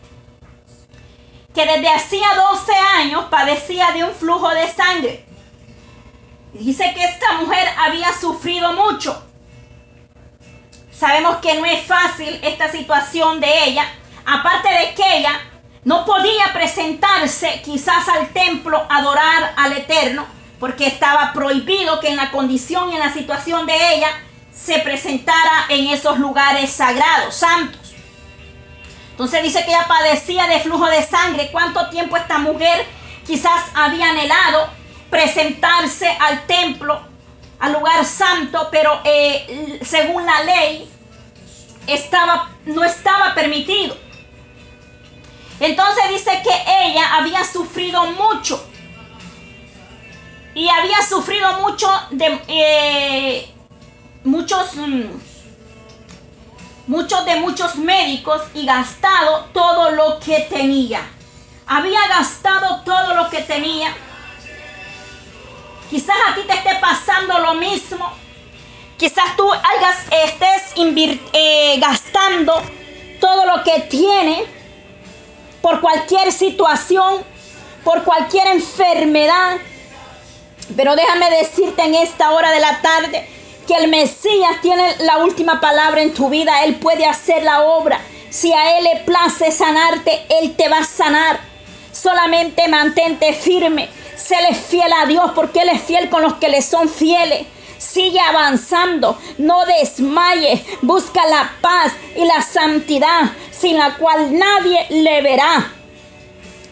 que 1.54 1.66
desde 1.66 1.89
hacía 1.89 2.27
12 2.50 2.72
años 2.72 3.25
padecía 3.25 3.92
de 3.92 4.06
un 4.06 4.13
flujo 4.13 4.50
de 4.50 4.68
sangre. 4.70 5.25
Dice 6.54 6.94
que 6.96 7.04
esta 7.04 7.34
mujer 7.42 7.68
había 7.77 8.13
sufrido 8.13 8.72
mucho. 8.72 9.22
Sabemos 10.92 11.38
que 11.38 11.60
no 11.60 11.66
es 11.66 11.86
fácil 11.86 12.39
esta 12.42 12.72
situación 12.72 13.42
de 13.42 13.66
ella, 13.66 13.84
aparte 14.25 14.70
de 14.70 14.94
que 14.94 15.18
ella 15.18 15.42
no 15.84 16.06
podía 16.06 16.54
presentarse 16.54 17.62
quizás 17.63 18.08
al 18.08 18.30
templo 18.30 18.86
a 18.89 18.98
adorar 18.98 19.54
al 19.58 19.74
Eterno, 19.74 20.36
porque 20.59 20.87
estaba 20.87 21.33
prohibido 21.33 22.00
que 22.00 22.09
en 22.09 22.15
la 22.15 22.31
condición 22.31 22.91
y 22.91 22.93
en 22.93 23.00
la 23.00 23.13
situación 23.13 23.65
de 23.65 23.96
ella 23.96 24.09
se 24.53 24.79
presentara 24.79 25.65
en 25.70 25.87
esos 25.87 26.17
lugares 26.20 26.72
sagrados, 26.72 27.35
santos. 27.35 27.93
Entonces 29.11 29.43
dice 29.43 29.63
que 29.65 29.72
ella 29.72 29.87
padecía 29.87 30.48
de 30.48 30.59
flujo 30.59 30.85
de 30.87 31.03
sangre. 31.03 31.50
¿Cuánto 31.51 31.89
tiempo 31.89 32.17
esta 32.17 32.37
mujer 32.37 32.85
quizás 33.25 33.63
había 33.74 34.09
anhelado 34.09 34.70
presentarse 35.09 36.07
al 36.20 36.46
templo, 36.46 37.01
al 37.59 37.74
lugar 37.74 38.05
santo, 38.05 38.67
pero 38.72 39.01
eh, 39.03 39.79
según 39.83 40.25
la 40.25 40.43
ley 40.43 40.89
estaba, 41.87 42.50
no 42.65 42.83
estaba 42.83 43.33
permitido? 43.33 43.98
Entonces 45.59 46.03
dice 46.09 46.43
que 46.43 46.85
ella 46.85 47.15
había 47.15 47.43
sufrido 47.43 48.05
mucho 48.11 48.63
y 50.57 50.67
había 50.70 51.03
sufrido 51.03 51.61
mucho 51.61 51.87
de 52.09 52.41
eh, 52.48 53.53
muchos 54.24 54.75
mm, 54.75 55.03
muchos 56.87 57.25
de 57.25 57.35
muchos 57.35 57.75
médicos 57.75 58.41
y 58.55 58.65
gastado 58.65 59.50
todo 59.53 59.91
lo 59.91 60.20
que 60.20 60.48
tenía. 60.50 61.01
Había 61.67 62.07
gastado 62.07 62.81
todo 62.83 63.13
lo 63.13 63.29
que 63.29 63.41
tenía. 63.41 63.96
Quizás 65.91 66.15
a 66.27 66.33
ti 66.33 66.41
te 66.48 66.53
esté 66.55 66.75
pasando 66.81 67.37
lo 67.37 67.53
mismo. 67.53 68.11
Quizás 68.98 69.35
tú 69.35 69.48
estés 70.24 70.74
eh, 71.33 71.77
gastando 71.79 72.63
todo 73.22 73.46
lo 73.46 73.63
que 73.63 73.81
tiene 73.81 74.43
por 75.61 75.81
cualquier 75.81 76.31
situación, 76.31 77.24
por 77.83 78.03
cualquier 78.03 78.48
enfermedad, 78.48 79.57
pero 80.75 80.96
déjame 80.96 81.30
decirte 81.30 81.84
en 81.84 81.96
esta 81.96 82.32
hora 82.32 82.51
de 82.51 82.60
la 82.60 82.82
tarde 82.82 83.27
que 83.68 83.75
el 83.75 83.90
Mesías 83.90 84.62
tiene 84.62 84.96
la 85.00 85.18
última 85.18 85.60
palabra 85.60 86.01
en 86.01 86.14
tu 86.14 86.30
vida. 86.30 86.64
Él 86.64 86.75
puede 86.75 87.06
hacer 87.06 87.44
la 87.44 87.64
obra. 87.64 88.00
Si 88.30 88.51
a 88.53 88.77
Él 88.77 88.86
le 88.86 89.01
place 89.01 89.51
sanarte, 89.51 90.25
Él 90.42 90.56
te 90.56 90.70
va 90.70 90.80
a 90.80 90.86
sanar. 90.86 91.40
Solamente 91.92 92.68
mantente 92.68 93.34
firme. 93.34 93.90
Séle 94.16 94.53
fiel 94.53 94.92
a 94.94 95.06
Dios 95.06 95.32
porque 95.36 95.62
Él 95.62 95.70
es 95.70 95.82
fiel 95.84 96.10
con 96.10 96.22
los 96.22 96.36
que 96.36 96.50
le 96.50 96.62
son 96.62 96.90
fieles. 96.90 97.46
Sigue 97.77 98.20
avanzando, 98.20 99.18
no 99.38 99.66
desmaye, 99.66 100.66
busca 100.82 101.25
la 101.27 101.51
paz 101.62 101.94
y 102.16 102.25
la 102.25 102.42
santidad 102.42 103.32
sin 103.51 103.77
la 103.77 103.96
cual 103.96 104.38
nadie 104.38 104.86
le 104.90 105.22
verá. 105.22 105.72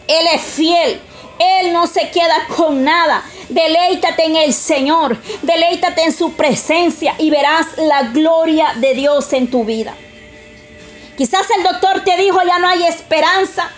Él 0.08 0.26
es 0.34 0.42
fiel, 0.42 1.00
Él 1.38 1.72
no 1.72 1.86
se 1.86 2.10
queda 2.10 2.46
con 2.56 2.84
nada. 2.84 3.22
Deleítate 3.48 4.24
en 4.24 4.36
el 4.36 4.52
Señor, 4.52 5.16
deleítate 5.42 6.02
en 6.02 6.12
su 6.12 6.32
presencia 6.32 7.14
y 7.18 7.30
verás 7.30 7.66
la 7.76 8.04
gloria 8.04 8.74
de 8.76 8.94
Dios 8.94 9.32
en 9.32 9.50
tu 9.50 9.64
vida. 9.64 9.94
Quizás 11.16 11.46
el 11.56 11.62
doctor 11.62 12.04
te 12.04 12.16
dijo 12.16 12.38
ya 12.46 12.58
no 12.58 12.68
hay 12.68 12.84
esperanza, 12.84 13.70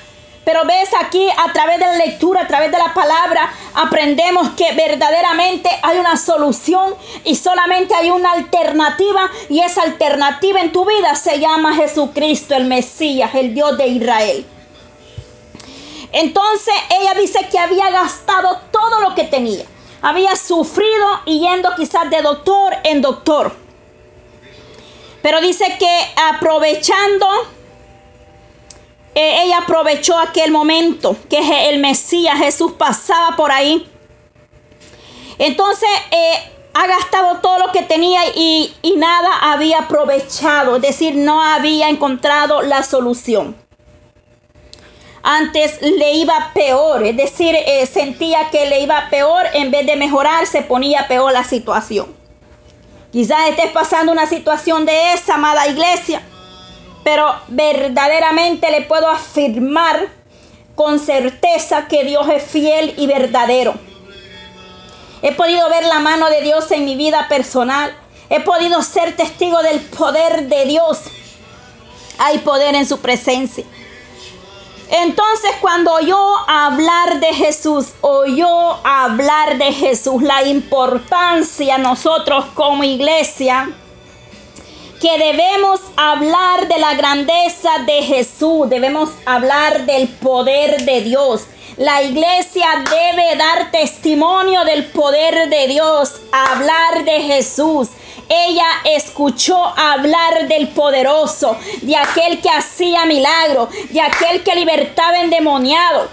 pero 0.45 0.65
ves 0.65 0.89
aquí 0.99 1.29
a 1.37 1.53
través 1.53 1.79
de 1.79 1.85
la 1.85 1.99
lectura, 1.99 2.41
a 2.43 2.47
través 2.47 2.73
de 2.73 2.79
la 2.79 2.95
palabra, 2.95 3.53
aprendemos 3.75 4.49
que 4.57 4.73
verdaderamente 4.73 5.69
hay 5.83 5.99
una 5.99 6.17
solución 6.17 6.95
y 7.25 7.37
solamente 7.37 7.95
hay 7.95 8.11
una 8.11 8.33
alternativa 8.33 9.31
y 9.51 9.61
esa 9.61 9.83
alternativa 9.83 10.61
en 10.61 10.73
tu 10.73 10.87
vida 10.87 11.15
se 11.15 11.39
llama 11.39 11.75
Jesucristo, 11.75 12.55
el 12.55 12.65
Mesías, 12.65 13.35
el 13.35 13.55
Dios 13.55 13.77
de 13.77 13.89
Israel. 13.89 14.47
Entonces 16.13 16.75
ella 17.01 17.15
dice 17.15 17.47
que 17.51 17.59
había 17.59 17.91
gastado 17.91 18.61
todo 18.71 19.01
lo 19.01 19.15
que 19.15 19.25
tenía. 19.25 19.65
Había 20.01 20.37
sufrido 20.37 21.07
y 21.27 21.41
yendo 21.41 21.75
quizás 21.77 22.09
de 22.11 22.23
doctor 22.23 22.75
en 22.85 23.03
doctor. 23.03 23.55
Pero 25.23 25.41
dice 25.41 25.77
que 25.79 26.01
aprovechando, 26.31 27.27
eh, 29.15 29.43
ella 29.43 29.59
aprovechó 29.59 30.19
aquel 30.19 30.51
momento 30.51 31.17
que 31.29 31.69
el 31.69 31.81
Mesías 31.81 32.39
Jesús 32.39 32.73
pasaba 32.73 33.37
por 33.37 33.51
ahí. 33.51 33.91
Entonces 35.39 35.89
eh, 36.11 36.53
ha 36.73 36.87
gastado 36.87 37.41
todo 37.41 37.59
lo 37.59 37.73
que 37.73 37.83
tenía 37.83 38.21
y, 38.35 38.75
y 38.83 38.97
nada 38.97 39.53
había 39.53 39.81
aprovechado. 39.81 40.77
Es 40.77 40.83
decir, 40.83 41.17
no 41.17 41.43
había 41.43 41.89
encontrado 41.89 42.63
la 42.63 42.83
solución 42.83 43.68
antes 45.23 45.81
le 45.83 46.15
iba 46.15 46.53
peor, 46.55 47.05
es 47.05 47.17
decir, 47.17 47.55
eh, 47.55 47.87
sentía 47.87 48.51
que 48.51 48.67
le 48.67 48.81
iba 48.81 49.09
peor, 49.11 49.47
en 49.55 49.71
vez 49.71 49.87
de 49.87 49.97
mejorar 49.97 50.47
se 50.47 50.63
ponía 50.63 51.09
peor 51.09 51.33
la 51.33 51.45
situación. 51.45 52.15
Quizás 53.13 53.51
estés 53.51 53.71
pasando 53.71 54.13
una 54.13 54.27
situación 54.27 54.85
de 54.85 55.15
esa, 55.15 55.35
amada 55.35 55.67
iglesia, 55.67 56.23
pero 57.05 57.35
verdaderamente 57.49 58.71
le 58.71 58.83
puedo 58.83 59.09
afirmar 59.09 60.09
con 60.75 60.99
certeza 60.99 61.89
que 61.89 62.05
Dios 62.05 62.29
es 62.29 62.43
fiel 62.43 62.95
y 62.97 63.07
verdadero. 63.07 63.75
He 65.23 65.33
podido 65.33 65.69
ver 65.71 65.85
la 65.87 65.99
mano 65.99 66.29
de 66.29 66.43
Dios 66.43 66.71
en 66.71 66.85
mi 66.85 66.95
vida 66.95 67.27
personal. 67.29 67.93
He 68.31 68.41
podido 68.41 68.83
ser 68.83 69.17
testigo 69.17 69.61
del 69.63 69.81
poder 69.81 70.49
de 70.49 70.67
Dios 70.67 71.01
hay 72.19 72.39
poder 72.39 72.75
en 72.75 72.87
su 72.87 72.99
presencia. 72.99 73.65
Entonces 74.91 75.51
cuando 75.61 75.93
oyó 75.93 76.19
hablar 76.49 77.21
de 77.21 77.35
Jesús, 77.35 77.89
oyó 78.01 78.49
hablar 78.87 79.59
de 79.59 79.73
Jesús, 79.73 80.23
la 80.23 80.45
importancia 80.45 81.77
nosotros 81.77 82.47
como 82.55 82.85
iglesia, 82.85 83.71
que 85.01 85.19
debemos 85.19 85.81
hablar 85.97 86.69
de 86.69 86.79
la 86.79 86.95
grandeza 86.95 87.71
de 87.87 88.03
Jesús, 88.03 88.69
debemos 88.71 89.11
hablar 89.27 89.85
del 89.85 90.09
poder 90.09 90.85
de 90.85 91.03
Dios. 91.03 91.47
La 91.79 92.03
iglesia 92.03 92.83
debe 92.91 93.37
dar 93.37 93.71
testimonio 93.71 94.65
del 94.65 94.87
poder 94.87 95.49
de 95.49 95.69
Dios, 95.69 96.13
hablar 96.33 97.05
de 97.05 97.21
Jesús. 97.23 97.91
Ella 98.29 98.67
escuchó 98.85 99.65
hablar 99.77 100.49
del 100.49 100.71
poderoso, 100.71 101.57
de 101.83 101.97
aquel 101.97 102.41
que 102.41 102.51
hacía 102.51 103.07
milagro, 103.07 103.69
de 103.91 104.01
aquel 104.01 104.43
que 104.43 104.57
libertaba 104.57 105.21
endemoniado 105.21 106.09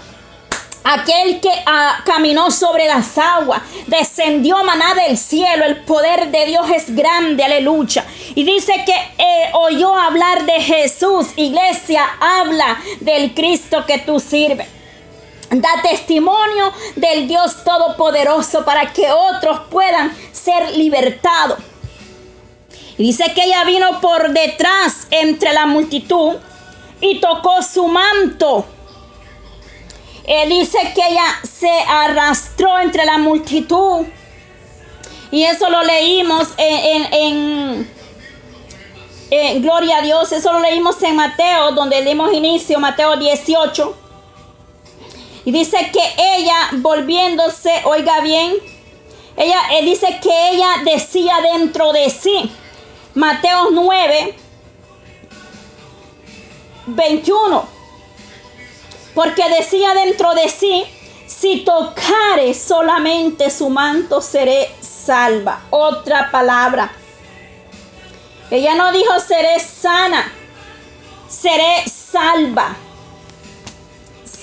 aquel 0.88 1.40
que 1.40 1.50
ah, 1.66 2.00
caminó 2.04 2.52
sobre 2.52 2.86
las 2.86 3.18
aguas, 3.18 3.60
descendió 3.88 4.62
maná 4.62 4.94
del 4.94 5.18
cielo, 5.18 5.64
el 5.64 5.78
poder 5.78 6.30
de 6.30 6.46
Dios 6.46 6.70
es 6.70 6.94
grande, 6.94 7.42
aleluya. 7.42 8.06
Y 8.36 8.44
dice 8.44 8.72
que 8.86 8.94
eh, 9.18 9.50
oyó 9.52 9.96
hablar 9.96 10.46
de 10.46 10.60
Jesús, 10.60 11.26
iglesia, 11.34 12.04
habla 12.20 12.80
del 13.00 13.34
Cristo 13.34 13.84
que 13.84 13.98
tú 13.98 14.20
sirves. 14.20 14.68
Da 15.50 15.80
testimonio 15.82 16.72
del 16.96 17.28
Dios 17.28 17.62
Todopoderoso 17.62 18.64
para 18.64 18.92
que 18.92 19.10
otros 19.12 19.60
puedan 19.70 20.12
ser 20.32 20.76
libertados. 20.76 21.58
Y 22.98 23.04
dice 23.04 23.32
que 23.34 23.44
ella 23.44 23.64
vino 23.64 24.00
por 24.00 24.30
detrás 24.30 25.06
entre 25.10 25.52
la 25.52 25.66
multitud 25.66 26.36
y 27.00 27.20
tocó 27.20 27.62
su 27.62 27.86
manto. 27.86 28.64
Eh, 30.24 30.48
dice 30.48 30.78
que 30.94 31.06
ella 31.06 31.40
se 31.44 31.70
arrastró 31.86 32.80
entre 32.80 33.04
la 33.04 33.18
multitud. 33.18 34.06
Y 35.30 35.44
eso 35.44 35.68
lo 35.68 35.82
leímos 35.82 36.48
en, 36.56 37.86
en, 39.30 39.62
Gloria 39.62 39.98
a 39.98 40.02
Dios. 40.02 40.32
Eso 40.32 40.52
lo 40.52 40.60
leímos 40.60 41.02
en 41.02 41.16
Mateo, 41.16 41.72
donde 41.72 42.02
dimos 42.02 42.32
inicio, 42.32 42.78
Mateo 42.78 43.16
18. 43.16 44.05
Y 45.46 45.52
dice 45.52 45.92
que 45.92 46.00
ella 46.18 46.70
volviéndose, 46.72 47.70
oiga 47.84 48.20
bien, 48.20 48.56
ella 49.36 49.60
eh, 49.74 49.84
dice 49.84 50.18
que 50.20 50.50
ella 50.50 50.66
decía 50.84 51.36
dentro 51.54 51.92
de 51.92 52.10
sí, 52.10 52.50
Mateo 53.14 53.70
9, 53.70 54.36
21, 56.86 57.64
porque 59.14 59.48
decía 59.56 59.94
dentro 59.94 60.34
de 60.34 60.48
sí, 60.48 60.84
si 61.28 61.60
tocare 61.60 62.52
solamente 62.52 63.48
su 63.48 63.70
manto 63.70 64.20
seré 64.20 64.74
salva. 64.80 65.62
Otra 65.70 66.28
palabra. 66.32 66.90
Ella 68.50 68.74
no 68.74 68.90
dijo 68.90 69.20
seré 69.20 69.60
sana, 69.60 70.32
seré 71.28 71.84
salva 71.88 72.76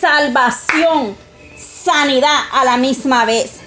salvación, 0.03 1.15
sanidad 1.57 2.39
a 2.51 2.65
la 2.65 2.75
misma 2.75 3.23
vez. 3.23 3.61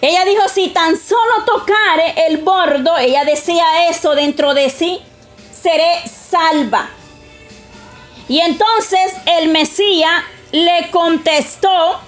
Ella 0.00 0.24
dijo, 0.24 0.48
si 0.48 0.68
tan 0.68 0.96
solo 0.98 1.44
tocare 1.44 2.26
el 2.28 2.38
bordo, 2.38 2.96
ella 2.96 3.26
decía 3.26 3.90
eso 3.90 4.14
dentro 4.14 4.54
de 4.54 4.70
sí, 4.70 5.02
seré 5.62 6.08
salva. 6.08 6.88
Y 8.26 8.40
entonces 8.40 9.12
el 9.26 9.50
Mesías 9.50 10.22
le 10.52 10.90
contestó, 10.90 12.00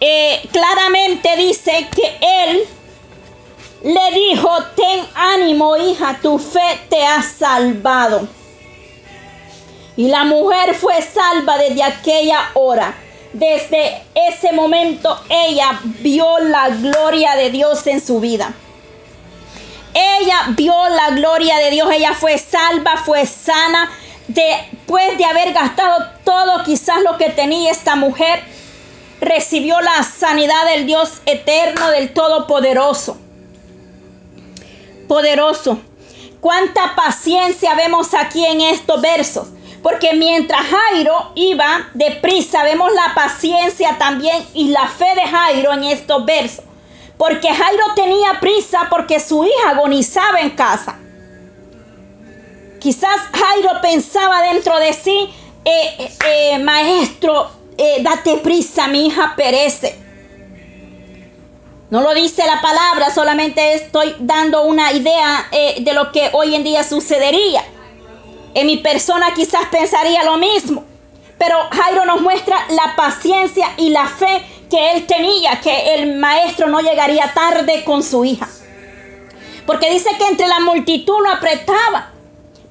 eh, 0.00 0.42
claramente 0.50 1.36
dice 1.36 1.88
que 1.94 2.18
él 2.20 2.64
le 3.84 4.10
dijo, 4.12 4.50
ten 4.74 5.06
ánimo 5.14 5.76
hija, 5.76 6.18
tu 6.20 6.36
fe 6.36 6.80
te 6.90 7.06
ha 7.06 7.22
salvado. 7.22 8.37
Y 9.98 10.06
la 10.06 10.22
mujer 10.22 10.76
fue 10.76 11.02
salva 11.02 11.58
desde 11.58 11.82
aquella 11.82 12.50
hora. 12.54 12.94
Desde 13.32 14.00
ese 14.14 14.52
momento 14.52 15.20
ella 15.28 15.80
vio 15.82 16.38
la 16.38 16.68
gloria 16.68 17.34
de 17.34 17.50
Dios 17.50 17.84
en 17.88 18.00
su 18.00 18.20
vida. 18.20 18.54
Ella 19.92 20.50
vio 20.50 20.72
la 20.90 21.10
gloria 21.10 21.58
de 21.58 21.72
Dios, 21.72 21.90
ella 21.90 22.14
fue 22.14 22.38
salva, 22.38 22.98
fue 23.04 23.26
sana. 23.26 23.90
Después 24.28 25.18
de 25.18 25.24
haber 25.24 25.52
gastado 25.52 26.06
todo 26.22 26.62
quizás 26.62 27.02
lo 27.02 27.18
que 27.18 27.30
tenía 27.30 27.72
esta 27.72 27.96
mujer, 27.96 28.44
recibió 29.20 29.80
la 29.80 30.04
sanidad 30.04 30.64
del 30.66 30.86
Dios 30.86 31.22
eterno, 31.26 31.90
del 31.90 32.14
Todopoderoso. 32.14 33.18
Poderoso. 35.08 35.80
Cuánta 36.40 36.94
paciencia 36.94 37.74
vemos 37.74 38.14
aquí 38.14 38.46
en 38.46 38.60
estos 38.60 39.02
versos. 39.02 39.48
Porque 39.82 40.14
mientras 40.14 40.60
Jairo 40.66 41.32
iba 41.34 41.88
deprisa, 41.94 42.64
vemos 42.64 42.92
la 42.92 43.14
paciencia 43.14 43.96
también 43.98 44.44
y 44.54 44.68
la 44.68 44.88
fe 44.88 45.14
de 45.14 45.22
Jairo 45.22 45.72
en 45.72 45.84
estos 45.84 46.24
versos. 46.24 46.64
Porque 47.16 47.48
Jairo 47.48 47.84
tenía 47.94 48.40
prisa 48.40 48.86
porque 48.90 49.20
su 49.20 49.44
hija 49.44 49.70
agonizaba 49.70 50.40
en 50.40 50.50
casa. 50.50 50.98
Quizás 52.80 53.16
Jairo 53.32 53.80
pensaba 53.82 54.42
dentro 54.42 54.78
de 54.78 54.92
sí, 54.92 55.30
eh, 55.64 55.96
eh, 55.98 56.10
eh, 56.26 56.58
maestro, 56.58 57.50
date 58.00 58.36
prisa, 58.38 58.88
mi 58.88 59.06
hija 59.06 59.34
perece. 59.36 59.98
No 61.90 62.02
lo 62.02 62.14
dice 62.14 62.44
la 62.46 62.60
palabra, 62.60 63.12
solamente 63.12 63.74
estoy 63.74 64.14
dando 64.18 64.62
una 64.62 64.92
idea 64.92 65.48
de 65.50 65.92
lo 65.94 66.12
que 66.12 66.30
hoy 66.32 66.54
en 66.54 66.62
día 66.62 66.84
sucedería. 66.84 67.64
En 68.58 68.66
mi 68.66 68.78
persona 68.78 69.34
quizás 69.34 69.66
pensaría 69.70 70.24
lo 70.24 70.36
mismo. 70.36 70.82
Pero 71.38 71.56
Jairo 71.70 72.04
nos 72.06 72.20
muestra 72.20 72.58
la 72.70 72.96
paciencia 72.96 73.68
y 73.76 73.90
la 73.90 74.04
fe 74.08 74.44
que 74.68 74.94
él 74.94 75.06
tenía, 75.06 75.60
que 75.60 75.94
el 75.94 76.16
maestro 76.16 76.66
no 76.66 76.80
llegaría 76.80 77.32
tarde 77.32 77.84
con 77.84 78.02
su 78.02 78.24
hija. 78.24 78.48
Porque 79.64 79.92
dice 79.92 80.10
que 80.18 80.26
entre 80.26 80.48
la 80.48 80.58
multitud 80.58 81.22
lo 81.22 81.30
apretaba. 81.30 82.10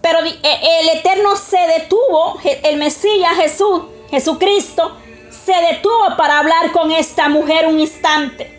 Pero 0.01 0.19
eh, 0.25 0.35
el 0.81 0.89
Eterno 0.97 1.37
se 1.37 1.57
detuvo, 1.57 2.37
el 2.43 2.75
Mesías 2.75 3.37
Jesús, 3.37 3.83
Jesucristo, 4.09 4.97
se 5.29 5.53
detuvo 5.71 6.17
para 6.17 6.39
hablar 6.39 6.73
con 6.73 6.91
esta 6.91 7.29
mujer 7.29 7.65
un 7.65 7.79
instante. 7.79 8.53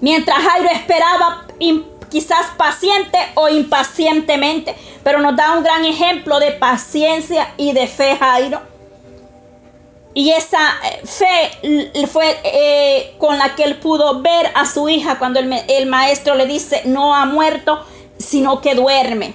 Mientras 0.00 0.38
Jairo 0.38 0.70
esperaba 0.70 1.44
quizás 2.10 2.46
paciente 2.56 3.18
o 3.34 3.48
impacientemente, 3.48 4.74
pero 5.02 5.20
nos 5.20 5.36
da 5.36 5.56
un 5.56 5.62
gran 5.62 5.84
ejemplo 5.84 6.38
de 6.38 6.52
paciencia 6.52 7.52
y 7.56 7.72
de 7.72 7.86
fe, 7.86 8.16
Jairo. 8.16 8.60
Y 10.14 10.30
esa 10.30 10.58
eh, 10.82 11.06
fe 11.06 12.06
fue 12.08 12.36
eh, 12.42 13.14
con 13.18 13.38
la 13.38 13.54
que 13.54 13.62
él 13.62 13.76
pudo 13.76 14.20
ver 14.20 14.50
a 14.54 14.66
su 14.66 14.88
hija 14.88 15.18
cuando 15.18 15.38
el, 15.38 15.86
maestro 15.86 16.34
le 16.34 16.46
dice, 16.46 16.82
no 16.86 17.14
ha 17.14 17.24
muerto, 17.24 17.84
sino 18.18 18.60
que 18.60 18.74
duerme. 18.74 19.34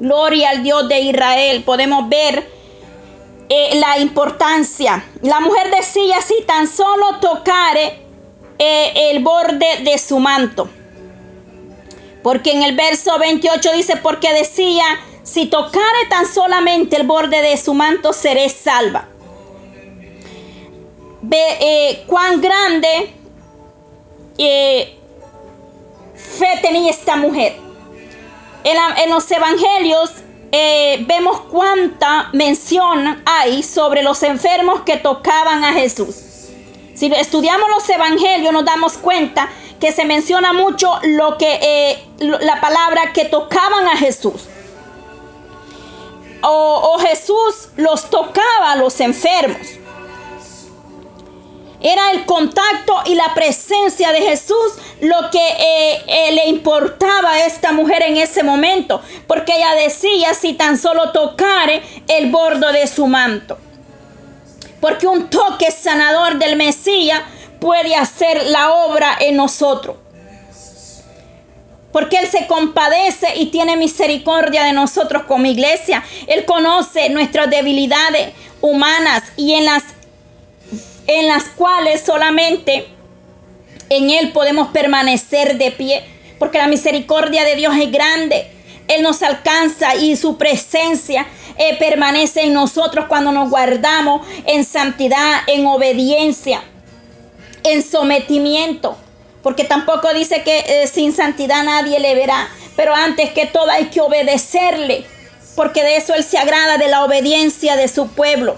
Gloria 0.00 0.50
al 0.50 0.62
Dios 0.62 0.88
de 0.88 1.00
Israel. 1.00 1.62
Podemos 1.64 2.08
ver 2.08 2.48
eh, 3.48 3.74
la 3.74 3.98
importancia. 3.98 5.04
La 5.22 5.40
mujer 5.40 5.70
decía, 5.70 6.22
si 6.22 6.42
tan 6.46 6.66
solo 6.66 7.18
tocare 7.20 8.06
el 8.58 9.22
borde 9.22 9.66
de 9.82 9.98
su 9.98 10.18
manto. 10.18 10.70
Porque 12.26 12.50
en 12.50 12.64
el 12.64 12.74
verso 12.74 13.16
28 13.20 13.72
dice, 13.74 13.96
porque 13.98 14.32
decía, 14.32 14.82
si 15.22 15.46
tocare 15.46 16.06
tan 16.10 16.26
solamente 16.26 16.96
el 16.96 17.06
borde 17.06 17.40
de 17.40 17.56
su 17.56 17.72
manto, 17.72 18.12
seré 18.12 18.48
salva. 18.48 19.06
Ve 21.22 21.56
eh, 21.60 22.04
cuán 22.08 22.40
grande 22.40 23.14
eh, 24.38 24.98
fe 26.16 26.48
tenía 26.62 26.90
esta 26.90 27.14
mujer. 27.14 27.54
En, 28.64 29.08
los 29.08 29.30
evangelios 29.30 30.10
eh, 30.50 31.04
vemos 31.06 31.42
cuánta 31.42 32.30
mención 32.32 33.22
hay 33.24 33.62
sobre 33.62 34.02
los 34.02 34.20
enfermos 34.24 34.80
que 34.80 34.96
tocaban 34.96 35.62
a 35.62 35.74
Jesús. 35.74 36.16
Si 36.92 37.06
estudiamos 37.06 37.68
los 37.70 37.88
evangelios 37.88 38.52
nos 38.52 38.64
damos 38.64 38.94
cuenta 38.94 39.48
que 39.80 39.92
se 39.92 40.04
menciona 40.04 40.52
mucho 40.52 40.98
lo 41.02 41.36
que 41.38 41.58
eh, 41.62 42.04
la 42.18 42.60
palabra 42.60 43.12
que 43.12 43.26
tocaban 43.26 43.86
a 43.86 43.96
Jesús. 43.96 44.46
O, 46.42 46.98
Jesús 46.98 47.70
los 47.76 48.08
tocaba 48.08 48.72
a 48.72 48.76
los 48.76 49.00
enfermos. 49.00 49.66
Era 51.80 52.10
el 52.12 52.24
contacto 52.24 52.94
y 53.06 53.14
la 53.14 53.34
presencia 53.34 54.12
de 54.12 54.22
Jesús 54.22 54.74
lo 55.00 55.30
que 55.30 55.38
eh, 55.38 56.04
eh, 56.06 56.32
le 56.32 56.48
importaba 56.48 57.32
a 57.32 57.46
esta 57.46 57.72
mujer 57.72 58.02
en 58.02 58.16
ese 58.16 58.42
momento, 58.42 59.02
porque 59.26 59.56
ella 59.56 59.74
decía 59.74 60.34
si 60.34 60.54
tan 60.54 60.78
solo 60.78 61.12
tocare 61.12 61.82
el 62.08 62.30
bordo 62.30 62.72
de 62.72 62.86
su 62.86 63.06
manto. 63.06 63.58
Porque 64.80 65.06
un 65.06 65.28
toque 65.28 65.70
sanador 65.70 66.38
del 66.38 66.56
Mesías 66.56 67.22
puede 67.60 67.94
hacer 67.94 68.46
la 68.46 68.72
obra 68.72 69.16
en 69.20 69.36
nosotros. 69.36 69.96
Porque 71.92 72.18
Él 72.18 72.28
se 72.28 72.46
compadece 72.46 73.36
y 73.36 73.46
tiene 73.46 73.76
misericordia 73.76 74.64
de 74.64 74.72
nosotros 74.72 75.22
como 75.24 75.46
iglesia. 75.46 76.04
Él 76.26 76.44
conoce 76.44 77.08
nuestras 77.08 77.48
debilidades 77.48 78.32
humanas 78.60 79.22
y 79.36 79.54
en 79.54 79.64
las 79.64 79.82
en 81.06 81.28
las 81.28 81.44
cuales 81.44 82.02
solamente 82.04 82.88
en 83.88 84.10
Él 84.10 84.32
podemos 84.32 84.68
permanecer 84.68 85.56
de 85.56 85.70
pie, 85.70 86.04
porque 86.38 86.58
la 86.58 86.66
misericordia 86.66 87.44
de 87.44 87.54
Dios 87.54 87.74
es 87.76 87.92
grande. 87.92 88.50
Él 88.88 89.02
nos 89.02 89.22
alcanza 89.22 89.94
y 89.96 90.16
su 90.16 90.36
presencia 90.36 91.26
eh, 91.58 91.76
permanece 91.78 92.42
en 92.42 92.52
nosotros 92.52 93.06
cuando 93.08 93.32
nos 93.32 93.50
guardamos 93.50 94.26
en 94.46 94.64
santidad, 94.64 95.40
en 95.46 95.66
obediencia, 95.66 96.62
en 97.66 97.82
sometimiento. 97.82 98.96
Porque 99.42 99.64
tampoco 99.64 100.12
dice 100.12 100.42
que 100.42 100.58
eh, 100.58 100.86
sin 100.86 101.12
santidad 101.12 101.62
nadie 101.62 102.00
le 102.00 102.14
verá. 102.14 102.48
Pero 102.74 102.94
antes 102.94 103.30
que 103.30 103.46
todo 103.46 103.70
hay 103.70 103.86
que 103.86 104.00
obedecerle. 104.00 105.06
Porque 105.54 105.82
de 105.82 105.96
eso 105.96 106.14
Él 106.14 106.24
se 106.24 106.38
agrada, 106.38 106.78
de 106.78 106.88
la 106.88 107.04
obediencia 107.04 107.76
de 107.76 107.88
su 107.88 108.08
pueblo. 108.08 108.56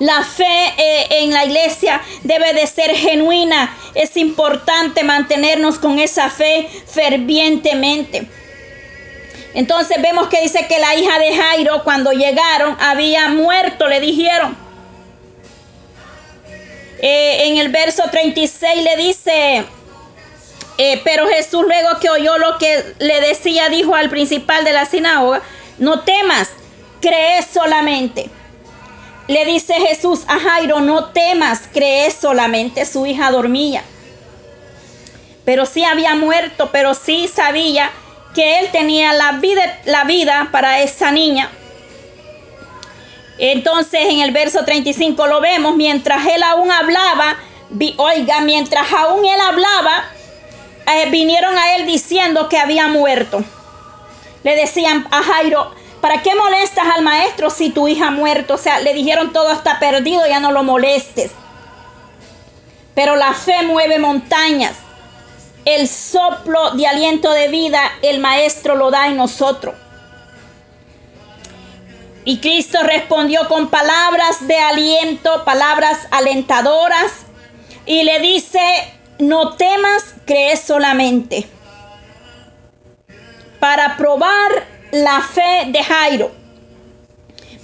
La 0.00 0.24
fe 0.24 0.74
eh, 0.76 1.06
en 1.22 1.32
la 1.32 1.44
iglesia 1.44 2.00
debe 2.24 2.52
de 2.52 2.66
ser 2.66 2.90
genuina. 2.94 3.76
Es 3.94 4.16
importante 4.16 5.04
mantenernos 5.04 5.78
con 5.78 5.98
esa 5.98 6.30
fe 6.30 6.68
fervientemente. 6.86 8.28
Entonces 9.54 10.02
vemos 10.02 10.26
que 10.28 10.42
dice 10.42 10.66
que 10.66 10.80
la 10.80 10.96
hija 10.96 11.18
de 11.18 11.36
Jairo 11.36 11.84
cuando 11.84 12.10
llegaron 12.10 12.76
había 12.80 13.28
muerto, 13.28 13.86
le 13.86 14.00
dijeron. 14.00 14.63
Eh, 17.00 17.48
en 17.48 17.58
el 17.58 17.68
verso 17.68 18.04
36 18.10 18.82
le 18.82 18.96
dice, 18.96 19.64
eh, 20.78 21.00
pero 21.04 21.28
Jesús 21.28 21.64
luego 21.66 21.98
que 22.00 22.10
oyó 22.10 22.38
lo 22.38 22.58
que 22.58 22.94
le 22.98 23.20
decía, 23.20 23.68
dijo 23.68 23.94
al 23.94 24.10
principal 24.10 24.64
de 24.64 24.72
la 24.72 24.86
sinagoga, 24.86 25.42
no 25.78 26.00
temas, 26.00 26.48
crees 27.00 27.46
solamente. 27.52 28.30
Le 29.26 29.44
dice 29.46 29.74
Jesús 29.74 30.20
a 30.26 30.38
Jairo, 30.38 30.80
no 30.80 31.06
temas, 31.06 31.62
crees 31.72 32.14
solamente, 32.14 32.84
su 32.84 33.06
hija 33.06 33.30
dormía. 33.30 33.82
Pero 35.44 35.66
sí 35.66 35.84
había 35.84 36.14
muerto, 36.14 36.70
pero 36.72 36.94
sí 36.94 37.28
sabía 37.28 37.90
que 38.34 38.58
él 38.58 38.68
tenía 38.70 39.12
la 39.12 39.32
vida, 39.32 39.80
la 39.84 40.04
vida 40.04 40.48
para 40.50 40.80
esa 40.80 41.10
niña. 41.10 41.50
Entonces 43.38 44.00
en 44.08 44.20
el 44.20 44.30
verso 44.30 44.64
35 44.64 45.26
lo 45.26 45.40
vemos, 45.40 45.76
mientras 45.76 46.26
él 46.26 46.42
aún 46.42 46.70
hablaba, 46.70 47.36
oiga, 47.96 48.40
mientras 48.40 48.92
aún 48.92 49.24
él 49.24 49.40
hablaba, 49.40 50.04
eh, 50.94 51.10
vinieron 51.10 51.56
a 51.56 51.76
él 51.76 51.86
diciendo 51.86 52.48
que 52.48 52.58
había 52.58 52.88
muerto. 52.88 53.42
Le 54.42 54.54
decían 54.56 55.06
a 55.10 55.22
Jairo, 55.22 55.72
¿Para 56.04 56.20
qué 56.20 56.34
molestas 56.34 56.84
al 56.94 57.02
maestro 57.02 57.48
si 57.48 57.70
tu 57.70 57.88
hija 57.88 58.08
ha 58.08 58.10
muerto? 58.10 58.56
O 58.56 58.58
sea, 58.58 58.78
le 58.78 58.92
dijeron 58.92 59.32
todo 59.32 59.50
está 59.52 59.78
perdido, 59.78 60.26
ya 60.26 60.38
no 60.38 60.52
lo 60.52 60.62
molestes. 60.62 61.30
Pero 62.94 63.16
la 63.16 63.32
fe 63.32 63.62
mueve 63.62 63.98
montañas. 63.98 64.74
El 65.64 65.88
soplo 65.88 66.72
de 66.72 66.86
aliento 66.86 67.32
de 67.32 67.48
vida 67.48 67.80
el 68.02 68.18
maestro 68.18 68.76
lo 68.76 68.90
da 68.90 69.06
en 69.06 69.16
nosotros. 69.16 69.76
Y 72.24 72.38
Cristo 72.38 72.78
respondió 72.82 73.46
con 73.48 73.68
palabras 73.68 74.46
de 74.46 74.58
aliento, 74.58 75.44
palabras 75.44 75.98
alentadoras. 76.10 77.12
Y 77.86 78.02
le 78.02 78.18
dice, 78.20 78.60
no 79.18 79.56
temas, 79.56 80.14
crees 80.24 80.60
solamente. 80.60 81.46
Para 83.60 83.96
probar 83.96 84.66
la 84.90 85.20
fe 85.20 85.66
de 85.68 85.82
Jairo, 85.82 86.30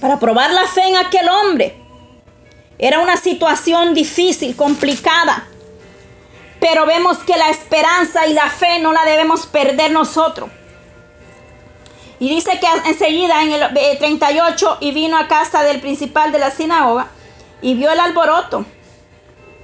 para 0.00 0.18
probar 0.18 0.50
la 0.50 0.66
fe 0.66 0.82
en 0.88 0.96
aquel 0.96 1.28
hombre. 1.28 1.76
Era 2.78 3.00
una 3.00 3.16
situación 3.16 3.94
difícil, 3.94 4.56
complicada, 4.56 5.46
pero 6.58 6.86
vemos 6.86 7.18
que 7.18 7.36
la 7.36 7.50
esperanza 7.50 8.26
y 8.26 8.32
la 8.32 8.48
fe 8.48 8.78
no 8.80 8.92
la 8.92 9.04
debemos 9.04 9.46
perder 9.46 9.90
nosotros. 9.90 10.50
Y 12.20 12.28
dice 12.28 12.60
que 12.60 12.66
enseguida 12.88 13.42
en 13.42 13.52
el 13.52 13.98
38 13.98 14.78
y 14.80 14.92
vino 14.92 15.18
a 15.18 15.26
casa 15.26 15.62
del 15.62 15.80
principal 15.80 16.30
de 16.30 16.38
la 16.38 16.50
sinagoga 16.50 17.08
y 17.62 17.74
vio 17.74 17.90
el 17.90 17.98
alboroto. 17.98 18.64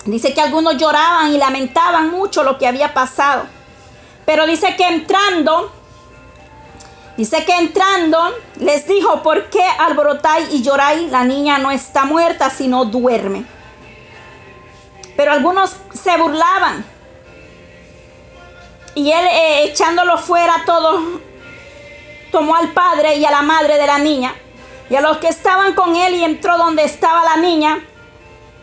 Dice 0.06 0.34
que 0.34 0.40
algunos 0.40 0.76
lloraban 0.76 1.32
y 1.32 1.38
lamentaban 1.38 2.10
mucho 2.10 2.42
lo 2.42 2.58
que 2.58 2.66
había 2.66 2.94
pasado. 2.94 3.44
Pero 4.24 4.46
dice 4.46 4.74
que 4.76 4.88
entrando 4.88 5.70
Dice 7.16 7.46
que 7.46 7.56
entrando 7.56 8.18
les 8.56 8.86
dijo, 8.86 9.22
¿por 9.22 9.48
qué 9.48 9.62
alborotáis 9.62 10.52
y 10.52 10.62
lloráis? 10.62 11.10
La 11.10 11.24
niña 11.24 11.56
no 11.56 11.70
está 11.70 12.04
muerta, 12.04 12.50
sino 12.50 12.84
duerme. 12.84 13.46
Pero 15.16 15.32
algunos 15.32 15.74
se 15.94 16.14
burlaban. 16.18 16.84
Y 18.94 19.10
él, 19.10 19.26
eh, 19.26 19.64
echándolo 19.64 20.18
fuera 20.18 20.62
todos, 20.66 21.02
tomó 22.36 22.54
al 22.54 22.72
padre 22.72 23.16
y 23.16 23.24
a 23.24 23.30
la 23.30 23.40
madre 23.40 23.78
de 23.78 23.86
la 23.86 23.98
niña 23.98 24.34
y 24.90 24.94
a 24.94 25.00
los 25.00 25.16
que 25.16 25.28
estaban 25.28 25.72
con 25.72 25.96
él 25.96 26.16
y 26.16 26.22
entró 26.22 26.58
donde 26.58 26.84
estaba 26.84 27.24
la 27.24 27.38
niña. 27.38 27.82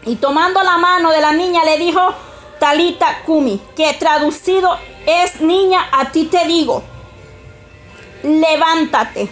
Y 0.05 0.17
tomando 0.17 0.61
la 0.61 0.77
mano 0.77 1.09
de 1.09 1.19
la 1.19 1.31
niña 1.31 1.63
le 1.65 1.79
dijo, 1.79 2.13
Talita 2.59 3.23
Kumi, 3.25 3.59
que 3.75 3.91
traducido 3.93 4.77
es 5.07 5.41
niña, 5.41 5.89
a 5.91 6.11
ti 6.11 6.25
te 6.25 6.45
digo 6.45 6.83
levántate. 8.21 9.27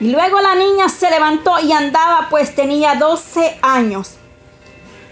Y 0.00 0.10
luego 0.10 0.40
la 0.40 0.56
niña 0.56 0.88
se 0.88 1.10
levantó 1.10 1.60
y 1.60 1.72
andaba, 1.72 2.26
pues 2.28 2.56
tenía 2.56 2.96
12 2.96 3.60
años. 3.62 4.16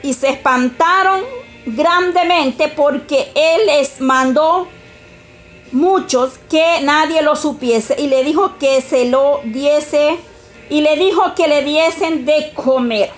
Y 0.02 0.14
se 0.14 0.30
espantaron 0.30 1.22
grandemente 1.66 2.68
porque 2.68 3.30
él 3.36 3.66
les 3.66 4.00
mandó 4.00 4.66
muchos 5.72 6.38
que 6.50 6.80
nadie 6.82 7.22
lo 7.22 7.36
supiese 7.36 7.96
y 7.98 8.06
le 8.06 8.24
dijo 8.24 8.58
que 8.58 8.80
se 8.80 9.06
lo 9.06 9.40
diese 9.44 10.18
y 10.70 10.80
le 10.80 10.96
dijo 10.96 11.34
que 11.34 11.48
le 11.48 11.62
diesen 11.62 12.24
de 12.24 12.52
comer. 12.54 13.10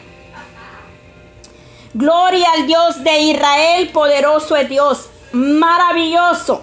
Gloria 1.92 2.46
al 2.56 2.66
Dios 2.66 3.02
de 3.02 3.18
Israel, 3.18 3.90
poderoso 3.90 4.54
es 4.56 4.68
Dios, 4.68 5.10
maravilloso. 5.32 6.62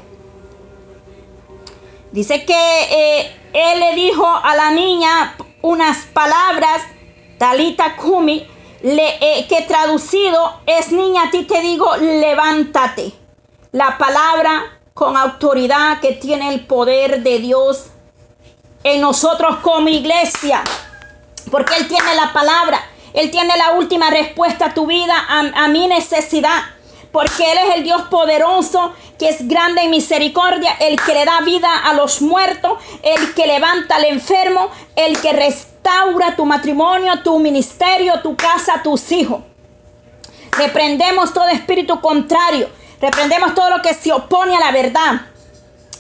Dice 2.11 2.45
que 2.45 2.53
eh, 2.53 3.35
él 3.53 3.79
le 3.79 3.95
dijo 3.95 4.25
a 4.25 4.55
la 4.55 4.71
niña 4.71 5.35
unas 5.61 6.05
palabras, 6.13 6.81
Talita 7.37 7.97
Kumi, 7.97 8.47
le, 8.81 9.17
eh, 9.19 9.47
que 9.47 9.63
traducido 9.63 10.61
es 10.65 10.91
niña, 10.91 11.23
a 11.23 11.31
ti 11.31 11.43
te 11.43 11.61
digo, 11.61 11.97
levántate. 11.97 13.11
La 13.73 13.97
palabra 13.97 14.76
con 14.97 15.15
autoridad 15.15 15.99
que 15.99 16.13
tiene 16.13 16.49
el 16.49 16.65
poder 16.65 17.21
de 17.21 17.37
Dios 17.37 17.85
en 18.83 19.01
nosotros 19.01 19.57
como 19.57 19.89
iglesia. 19.89 20.63
Porque 21.51 21.75
Él 21.75 21.87
tiene 21.87 22.15
la 22.15 22.33
palabra. 22.33 22.81
Él 23.13 23.29
tiene 23.29 23.55
la 23.57 23.73
última 23.73 24.09
respuesta 24.09 24.65
a 24.65 24.73
tu 24.73 24.87
vida, 24.87 25.13
a 25.29 25.67
mi 25.67 25.87
necesidad 25.87 26.63
porque 27.11 27.51
Él 27.51 27.57
es 27.67 27.75
el 27.75 27.83
Dios 27.83 28.03
poderoso, 28.11 28.93
que 29.17 29.29
es 29.29 29.47
grande 29.47 29.81
en 29.81 29.89
misericordia, 29.89 30.73
el 30.79 30.99
que 31.01 31.13
le 31.13 31.25
da 31.25 31.41
vida 31.41 31.69
a 31.85 31.93
los 31.93 32.21
muertos, 32.21 32.77
el 33.01 33.33
que 33.33 33.47
levanta 33.47 33.95
al 33.95 34.05
enfermo, 34.05 34.69
el 34.95 35.19
que 35.19 35.33
restaura 35.33 36.35
tu 36.35 36.45
matrimonio, 36.45 37.23
tu 37.23 37.39
ministerio, 37.39 38.21
tu 38.21 38.35
casa, 38.35 38.81
tus 38.83 39.11
hijos. 39.11 39.41
Reprendemos 40.51 41.33
todo 41.33 41.47
espíritu 41.47 41.99
contrario, 42.01 42.69
reprendemos 42.99 43.53
todo 43.55 43.69
lo 43.69 43.81
que 43.81 43.93
se 43.93 44.11
opone 44.11 44.55
a 44.55 44.59
la 44.59 44.71
verdad. 44.71 45.21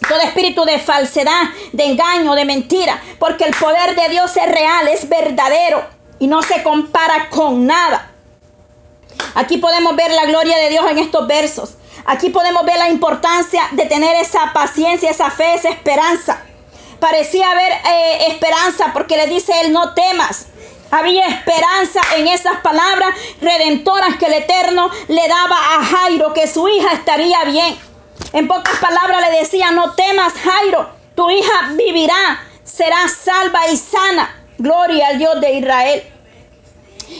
Todo 0.07 0.19
espíritu 0.21 0.63
de 0.63 0.79
falsedad, 0.79 1.43
de 1.73 1.85
engaño, 1.85 2.33
de 2.35 2.45
mentira, 2.45 3.01
porque 3.19 3.43
el 3.43 3.55
poder 3.55 3.95
de 3.95 4.09
Dios 4.09 4.35
es 4.37 4.45
real, 4.49 4.87
es 4.87 5.09
verdadero 5.09 5.83
y 6.19 6.27
no 6.27 6.41
se 6.41 6.63
compara 6.63 7.29
con 7.29 7.65
nada. 7.65 8.11
Aquí 9.35 9.57
podemos 9.57 9.95
ver 9.95 10.11
la 10.11 10.25
gloria 10.25 10.57
de 10.57 10.69
Dios 10.69 10.85
en 10.89 10.99
estos 10.99 11.27
versos. 11.27 11.75
Aquí 12.05 12.29
podemos 12.29 12.63
ver 12.65 12.77
la 12.77 12.89
importancia 12.89 13.61
de 13.71 13.85
tener 13.85 14.15
esa 14.15 14.53
paciencia, 14.53 15.11
esa 15.11 15.29
fe, 15.29 15.55
esa 15.55 15.69
esperanza. 15.69 16.41
Parecía 16.99 17.51
haber 17.51 17.71
eh, 17.71 18.27
esperanza 18.29 18.91
porque 18.93 19.17
le 19.17 19.27
dice 19.27 19.53
él, 19.61 19.73
no 19.73 19.93
temas, 19.93 20.47
Había 20.91 21.27
esperanza 21.27 22.01
en 22.15 22.27
esas 22.27 22.59
palabras 22.61 23.09
redentoras 23.41 24.17
que 24.17 24.25
el 24.25 24.33
Eterno 24.33 24.89
le 25.07 25.27
daba 25.27 25.57
a 25.75 25.83
Jairo, 25.83 26.33
que 26.33 26.47
su 26.47 26.67
hija 26.69 26.93
estaría 26.93 27.43
bien. 27.45 27.77
En 28.33 28.47
pocas 28.47 28.77
palabras 28.79 29.21
le 29.29 29.39
decía, 29.39 29.71
no 29.71 29.93
temas 29.93 30.33
Jairo, 30.33 30.89
tu 31.15 31.29
hija 31.29 31.71
vivirá, 31.73 32.41
será 32.63 33.07
salva 33.07 33.67
y 33.69 33.77
sana. 33.77 34.33
Gloria 34.57 35.09
al 35.09 35.17
Dios 35.19 35.39
de 35.41 35.53
Israel. 35.53 36.03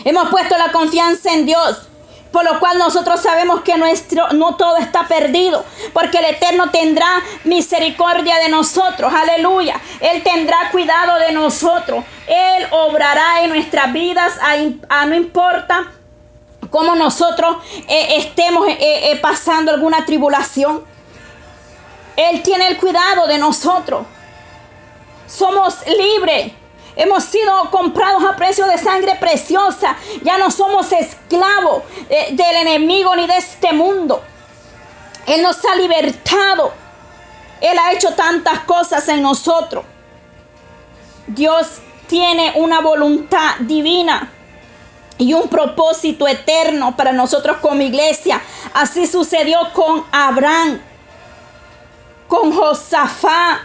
Hemos 0.06 0.30
puesto 0.30 0.58
la 0.58 0.72
confianza 0.72 1.34
en 1.34 1.46
Dios. 1.46 1.87
Por 2.32 2.44
lo 2.44 2.60
cual 2.60 2.78
nosotros 2.78 3.22
sabemos 3.22 3.62
que 3.62 3.78
nuestro, 3.78 4.30
no 4.34 4.56
todo 4.56 4.78
está 4.78 5.08
perdido, 5.08 5.64
porque 5.94 6.20
el 6.20 6.26
Eterno 6.26 6.70
tendrá 6.70 7.22
misericordia 7.46 8.38
de 8.40 8.50
nosotros, 8.50 9.12
aleluya. 9.14 9.80
Él 10.02 10.24
tendrá 10.24 10.70
cuidado 10.72 11.20
de 11.20 11.32
nosotros, 11.32 12.04
Él 12.28 12.68
obrará 12.72 13.44
en 13.44 13.50
nuestras 13.50 13.94
vidas, 13.94 14.34
a, 14.90 15.06
no 15.06 15.16
importa 15.16 15.92
cómo 16.70 16.96
nosotros 16.96 17.58
eh, 17.88 18.18
estemos 18.18 18.68
eh, 18.68 18.78
eh, 18.80 19.20
pasando 19.22 19.72
alguna 19.72 20.06
tribulación. 20.06 20.84
Él 22.16 22.42
tiene 22.42 22.68
el 22.68 22.78
cuidado 22.78 23.28
de 23.28 23.38
nosotros. 23.38 24.06
Somos 25.28 25.76
libres. 25.86 26.52
Hemos 26.98 27.26
sido 27.26 27.70
comprados 27.70 28.24
a 28.26 28.36
precio 28.36 28.66
de 28.66 28.80
sangre 28.80 29.16
preciosa. 29.20 29.96
Ya 30.24 30.40
no 30.40 30.50
somos 30.50 30.92
esclavos 30.92 31.84
eh, 32.10 32.30
del 32.32 32.56
enemigo 32.56 33.16
ni 33.16 33.28
de 33.28 33.38
este 33.38 33.72
mundo. 33.72 34.24
Él 35.28 35.44
nos 35.44 35.64
ha 35.64 35.76
libertado. 35.76 36.74
Él 37.62 37.78
ha 37.78 37.92
hecho 37.92 38.14
tantas 38.16 38.62
cosas 38.62 39.08
en 39.10 39.22
nosotros. 39.22 39.86
Dios 41.28 41.68
tiene 42.08 42.54
una 42.56 42.80
voluntad 42.80 43.58
divina 43.60 44.32
y 45.20 45.34
un 45.34 45.50
propósito 45.50 46.28
eterno 46.28 46.96
para 46.96 47.12
nosotros 47.12 47.58
como 47.58 47.82
iglesia. 47.82 48.42
Así 48.74 49.06
sucedió 49.06 49.60
con 49.74 50.04
Abraham, 50.12 50.80
con 52.28 52.52
Josafá, 52.52 53.62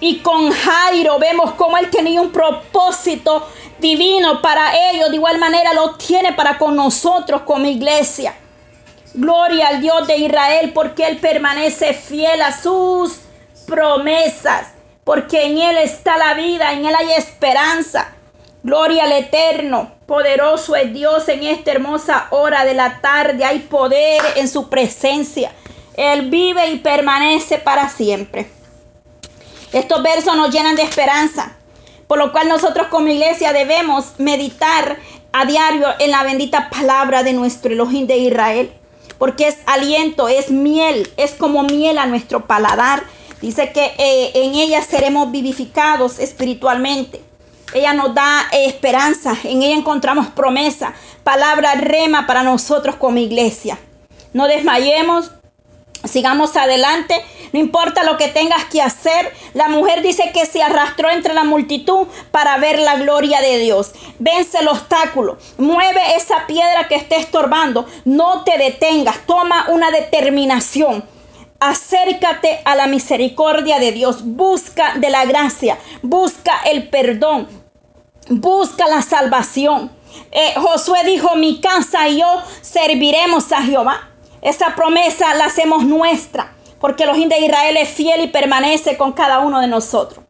y 0.00 0.20
con 0.20 0.50
Jairo 0.50 1.18
vemos 1.18 1.52
cómo 1.52 1.76
él 1.76 1.90
tenía 1.90 2.20
un 2.20 2.32
propósito 2.32 3.46
divino 3.78 4.40
para 4.40 4.90
ellos. 4.90 5.10
De 5.10 5.16
igual 5.16 5.38
manera 5.38 5.74
lo 5.74 5.94
tiene 5.96 6.32
para 6.32 6.58
con 6.58 6.74
nosotros 6.74 7.42
como 7.42 7.66
iglesia. 7.66 8.34
Gloria 9.12 9.68
al 9.68 9.80
Dios 9.80 10.06
de 10.06 10.16
Israel 10.18 10.72
porque 10.72 11.06
Él 11.06 11.18
permanece 11.18 11.94
fiel 11.94 12.40
a 12.42 12.56
sus 12.56 13.20
promesas. 13.66 14.68
Porque 15.04 15.44
en 15.44 15.58
Él 15.58 15.78
está 15.78 16.16
la 16.16 16.34
vida, 16.34 16.72
en 16.72 16.86
Él 16.86 16.94
hay 16.96 17.12
esperanza. 17.12 18.12
Gloria 18.62 19.04
al 19.04 19.12
Eterno. 19.12 19.92
Poderoso 20.06 20.76
es 20.76 20.92
Dios 20.92 21.28
en 21.28 21.42
esta 21.44 21.72
hermosa 21.72 22.28
hora 22.30 22.64
de 22.64 22.74
la 22.74 23.00
tarde. 23.00 23.44
Hay 23.44 23.60
poder 23.60 24.20
en 24.36 24.48
su 24.48 24.68
presencia. 24.68 25.52
Él 25.94 26.30
vive 26.30 26.70
y 26.70 26.78
permanece 26.78 27.58
para 27.58 27.88
siempre. 27.88 28.59
Estos 29.72 30.02
versos 30.02 30.36
nos 30.36 30.50
llenan 30.50 30.74
de 30.74 30.82
esperanza, 30.82 31.56
por 32.08 32.18
lo 32.18 32.32
cual 32.32 32.48
nosotros 32.48 32.88
como 32.88 33.06
iglesia 33.06 33.52
debemos 33.52 34.14
meditar 34.18 34.98
a 35.32 35.44
diario 35.44 35.86
en 36.00 36.10
la 36.10 36.24
bendita 36.24 36.70
palabra 36.70 37.22
de 37.22 37.32
nuestro 37.32 37.72
Elohim 37.72 38.08
de 38.08 38.18
Israel, 38.18 38.72
porque 39.18 39.46
es 39.46 39.58
aliento, 39.66 40.28
es 40.28 40.50
miel, 40.50 41.08
es 41.16 41.32
como 41.32 41.62
miel 41.62 41.98
a 41.98 42.06
nuestro 42.06 42.46
paladar. 42.46 43.04
Dice 43.40 43.70
que 43.72 43.92
eh, 43.96 44.32
en 44.34 44.54
ella 44.56 44.82
seremos 44.82 45.30
vivificados 45.30 46.18
espiritualmente. 46.18 47.22
Ella 47.72 47.92
nos 47.92 48.12
da 48.12 48.48
esperanza, 48.52 49.36
en 49.44 49.62
ella 49.62 49.76
encontramos 49.76 50.26
promesa, 50.28 50.94
palabra 51.22 51.74
rema 51.76 52.26
para 52.26 52.42
nosotros 52.42 52.96
como 52.96 53.18
iglesia. 53.18 53.78
No 54.32 54.48
desmayemos, 54.48 55.30
Sigamos 56.04 56.56
adelante, 56.56 57.22
no 57.52 57.58
importa 57.58 58.04
lo 58.04 58.16
que 58.16 58.28
tengas 58.28 58.64
que 58.66 58.80
hacer. 58.80 59.32
La 59.54 59.68
mujer 59.68 60.02
dice 60.02 60.30
que 60.32 60.46
se 60.46 60.62
arrastró 60.62 61.10
entre 61.10 61.34
la 61.34 61.44
multitud 61.44 62.06
para 62.30 62.56
ver 62.58 62.78
la 62.78 62.96
gloria 62.96 63.40
de 63.40 63.58
Dios. 63.58 63.92
Vence 64.18 64.58
el 64.58 64.68
obstáculo, 64.68 65.38
mueve 65.58 66.00
esa 66.16 66.46
piedra 66.46 66.88
que 66.88 66.94
esté 66.94 67.16
estorbando. 67.16 67.86
No 68.04 68.44
te 68.44 68.56
detengas, 68.56 69.26
toma 69.26 69.66
una 69.68 69.90
determinación. 69.90 71.04
Acércate 71.58 72.62
a 72.64 72.74
la 72.74 72.86
misericordia 72.86 73.78
de 73.78 73.92
Dios, 73.92 74.22
busca 74.24 74.94
de 74.94 75.10
la 75.10 75.26
gracia, 75.26 75.78
busca 76.00 76.62
el 76.64 76.88
perdón, 76.88 77.48
busca 78.30 78.88
la 78.88 79.02
salvación. 79.02 79.90
Eh, 80.32 80.54
Josué 80.56 81.04
dijo, 81.04 81.36
mi 81.36 81.60
casa 81.60 82.08
y 82.08 82.20
yo 82.20 82.42
serviremos 82.62 83.52
a 83.52 83.62
Jehová. 83.62 84.09
Esa 84.42 84.74
promesa 84.74 85.34
la 85.34 85.46
hacemos 85.46 85.84
nuestra, 85.84 86.52
porque 86.80 87.04
el 87.04 87.28
de 87.28 87.40
Israel 87.40 87.76
es 87.76 87.90
fiel 87.90 88.22
y 88.22 88.28
permanece 88.28 88.96
con 88.96 89.12
cada 89.12 89.40
uno 89.40 89.60
de 89.60 89.66
nosotros. 89.66 90.24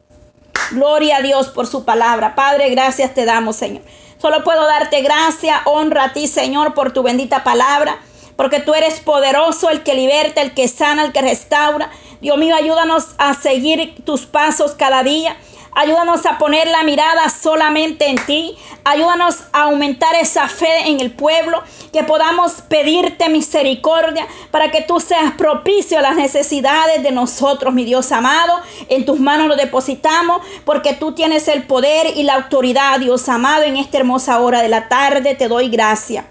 Gloria 0.72 1.18
a 1.18 1.22
Dios 1.22 1.48
por 1.48 1.66
su 1.66 1.84
palabra. 1.84 2.34
Padre, 2.34 2.70
gracias 2.70 3.14
te 3.14 3.24
damos, 3.24 3.56
Señor. 3.56 3.82
Solo 4.18 4.44
puedo 4.44 4.66
darte 4.66 5.00
gracia, 5.02 5.62
honra 5.64 6.04
a 6.04 6.12
ti, 6.12 6.26
Señor, 6.26 6.74
por 6.74 6.92
tu 6.92 7.02
bendita 7.02 7.44
palabra, 7.44 7.98
porque 8.36 8.60
tú 8.60 8.74
eres 8.74 9.00
poderoso, 9.00 9.70
el 9.70 9.82
que 9.82 9.94
liberta, 9.94 10.42
el 10.42 10.54
que 10.54 10.68
sana, 10.68 11.04
el 11.04 11.12
que 11.12 11.22
restaura. 11.22 11.90
Dios 12.20 12.36
mío, 12.36 12.54
ayúdanos 12.54 13.14
a 13.18 13.34
seguir 13.34 14.04
tus 14.04 14.26
pasos 14.26 14.72
cada 14.72 15.02
día. 15.02 15.36
Ayúdanos 15.72 16.26
a 16.26 16.38
poner 16.38 16.66
la 16.68 16.83
mirada 16.83 17.28
solamente 17.28 18.09
en 18.09 18.16
ti. 18.26 18.56
Ayúdanos 18.85 19.38
a 19.52 19.62
aumentar 19.62 20.14
esa 20.16 20.48
fe 20.48 20.88
en 20.88 21.00
el 21.00 21.12
pueblo. 21.12 21.62
Que 21.92 22.04
podamos 22.04 22.52
pedirte 22.68 23.28
misericordia 23.28 24.26
para 24.50 24.70
que 24.70 24.83
tú 24.83 25.00
seas 25.00 25.33
propicio 25.33 25.98
a 25.98 26.02
las 26.02 26.16
necesidades 26.16 27.02
de 27.02 27.11
nosotros, 27.11 27.74
mi 27.74 27.85
Dios 27.85 28.12
amado. 28.12 28.61
En 28.88 29.04
tus 29.04 29.18
manos 29.18 29.48
lo 29.48 29.56
depositamos 29.56 30.42
porque 30.64 30.94
tú 30.94 31.12
tienes 31.12 31.48
el 31.48 31.64
poder 31.64 32.16
y 32.16 32.22
la 32.22 32.35
autoridad, 32.35 33.00
Dios 33.00 33.28
amado. 33.28 33.64
En 33.64 33.76
esta 33.76 33.98
hermosa 33.98 34.40
hora 34.40 34.62
de 34.62 34.68
la 34.68 34.88
tarde 34.88 35.35
te 35.35 35.48
doy 35.48 35.68
gracias. 35.68 36.24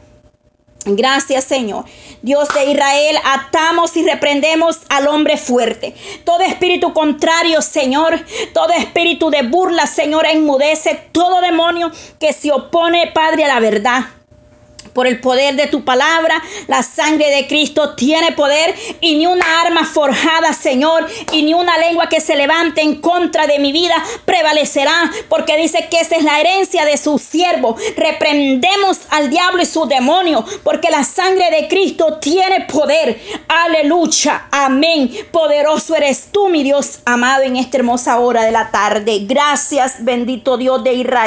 Gracias 0.85 1.43
Señor. 1.43 1.85
Dios 2.21 2.49
de 2.53 2.71
Israel, 2.71 3.17
atamos 3.23 3.95
y 3.95 4.03
reprendemos 4.03 4.79
al 4.89 5.07
hombre 5.07 5.37
fuerte. 5.37 5.95
Todo 6.25 6.41
espíritu 6.41 6.93
contrario, 6.93 7.61
Señor, 7.61 8.19
todo 8.53 8.73
espíritu 8.73 9.29
de 9.29 9.43
burla, 9.43 9.87
Señor, 9.87 10.25
enmudece 10.25 11.09
todo 11.11 11.41
demonio 11.41 11.91
que 12.19 12.33
se 12.33 12.51
opone, 12.51 13.11
Padre, 13.13 13.45
a 13.45 13.47
la 13.47 13.59
verdad 13.59 14.18
por 14.99 15.07
el 15.07 15.21
poder 15.21 15.55
de 15.55 15.67
tu 15.67 15.85
palabra. 15.85 16.43
La 16.67 16.83
sangre 16.83 17.29
de 17.29 17.47
Cristo 17.47 17.95
tiene 17.95 18.33
poder 18.33 18.75
y 18.99 19.15
ni 19.15 19.27
una 19.27 19.61
arma 19.61 19.85
forjada, 19.85 20.51
Señor, 20.51 21.07
y 21.31 21.43
ni 21.43 21.53
una 21.53 21.77
lengua 21.77 22.09
que 22.09 22.19
se 22.19 22.35
levante 22.35 22.81
en 22.81 22.95
contra 22.99 23.47
de 23.47 23.59
mi 23.59 23.71
vida 23.71 23.95
prevalecerá, 24.25 25.09
porque 25.29 25.55
dice 25.55 25.87
que 25.89 26.01
esa 26.01 26.17
es 26.17 26.25
la 26.25 26.41
herencia 26.41 26.83
de 26.83 26.97
su 26.97 27.17
siervo. 27.17 27.77
Reprendemos 27.95 28.99
al 29.09 29.29
diablo 29.29 29.61
y 29.61 29.65
su 29.65 29.85
demonio, 29.85 30.43
porque 30.65 30.91
la 30.91 31.05
sangre 31.05 31.49
de 31.49 31.69
Cristo 31.69 32.17
tiene 32.19 32.65
poder. 32.65 33.21
Aleluya, 33.47 34.47
amén. 34.51 35.15
Poderoso 35.31 35.95
eres 35.95 36.27
tú, 36.29 36.49
mi 36.49 36.61
Dios 36.63 36.99
amado, 37.05 37.43
en 37.43 37.55
esta 37.55 37.77
hermosa 37.77 38.19
hora 38.19 38.43
de 38.43 38.51
la 38.51 38.69
tarde. 38.69 39.19
Gracias, 39.21 40.03
bendito 40.03 40.57
Dios 40.57 40.83
de 40.83 40.91
Israel. 40.91 41.09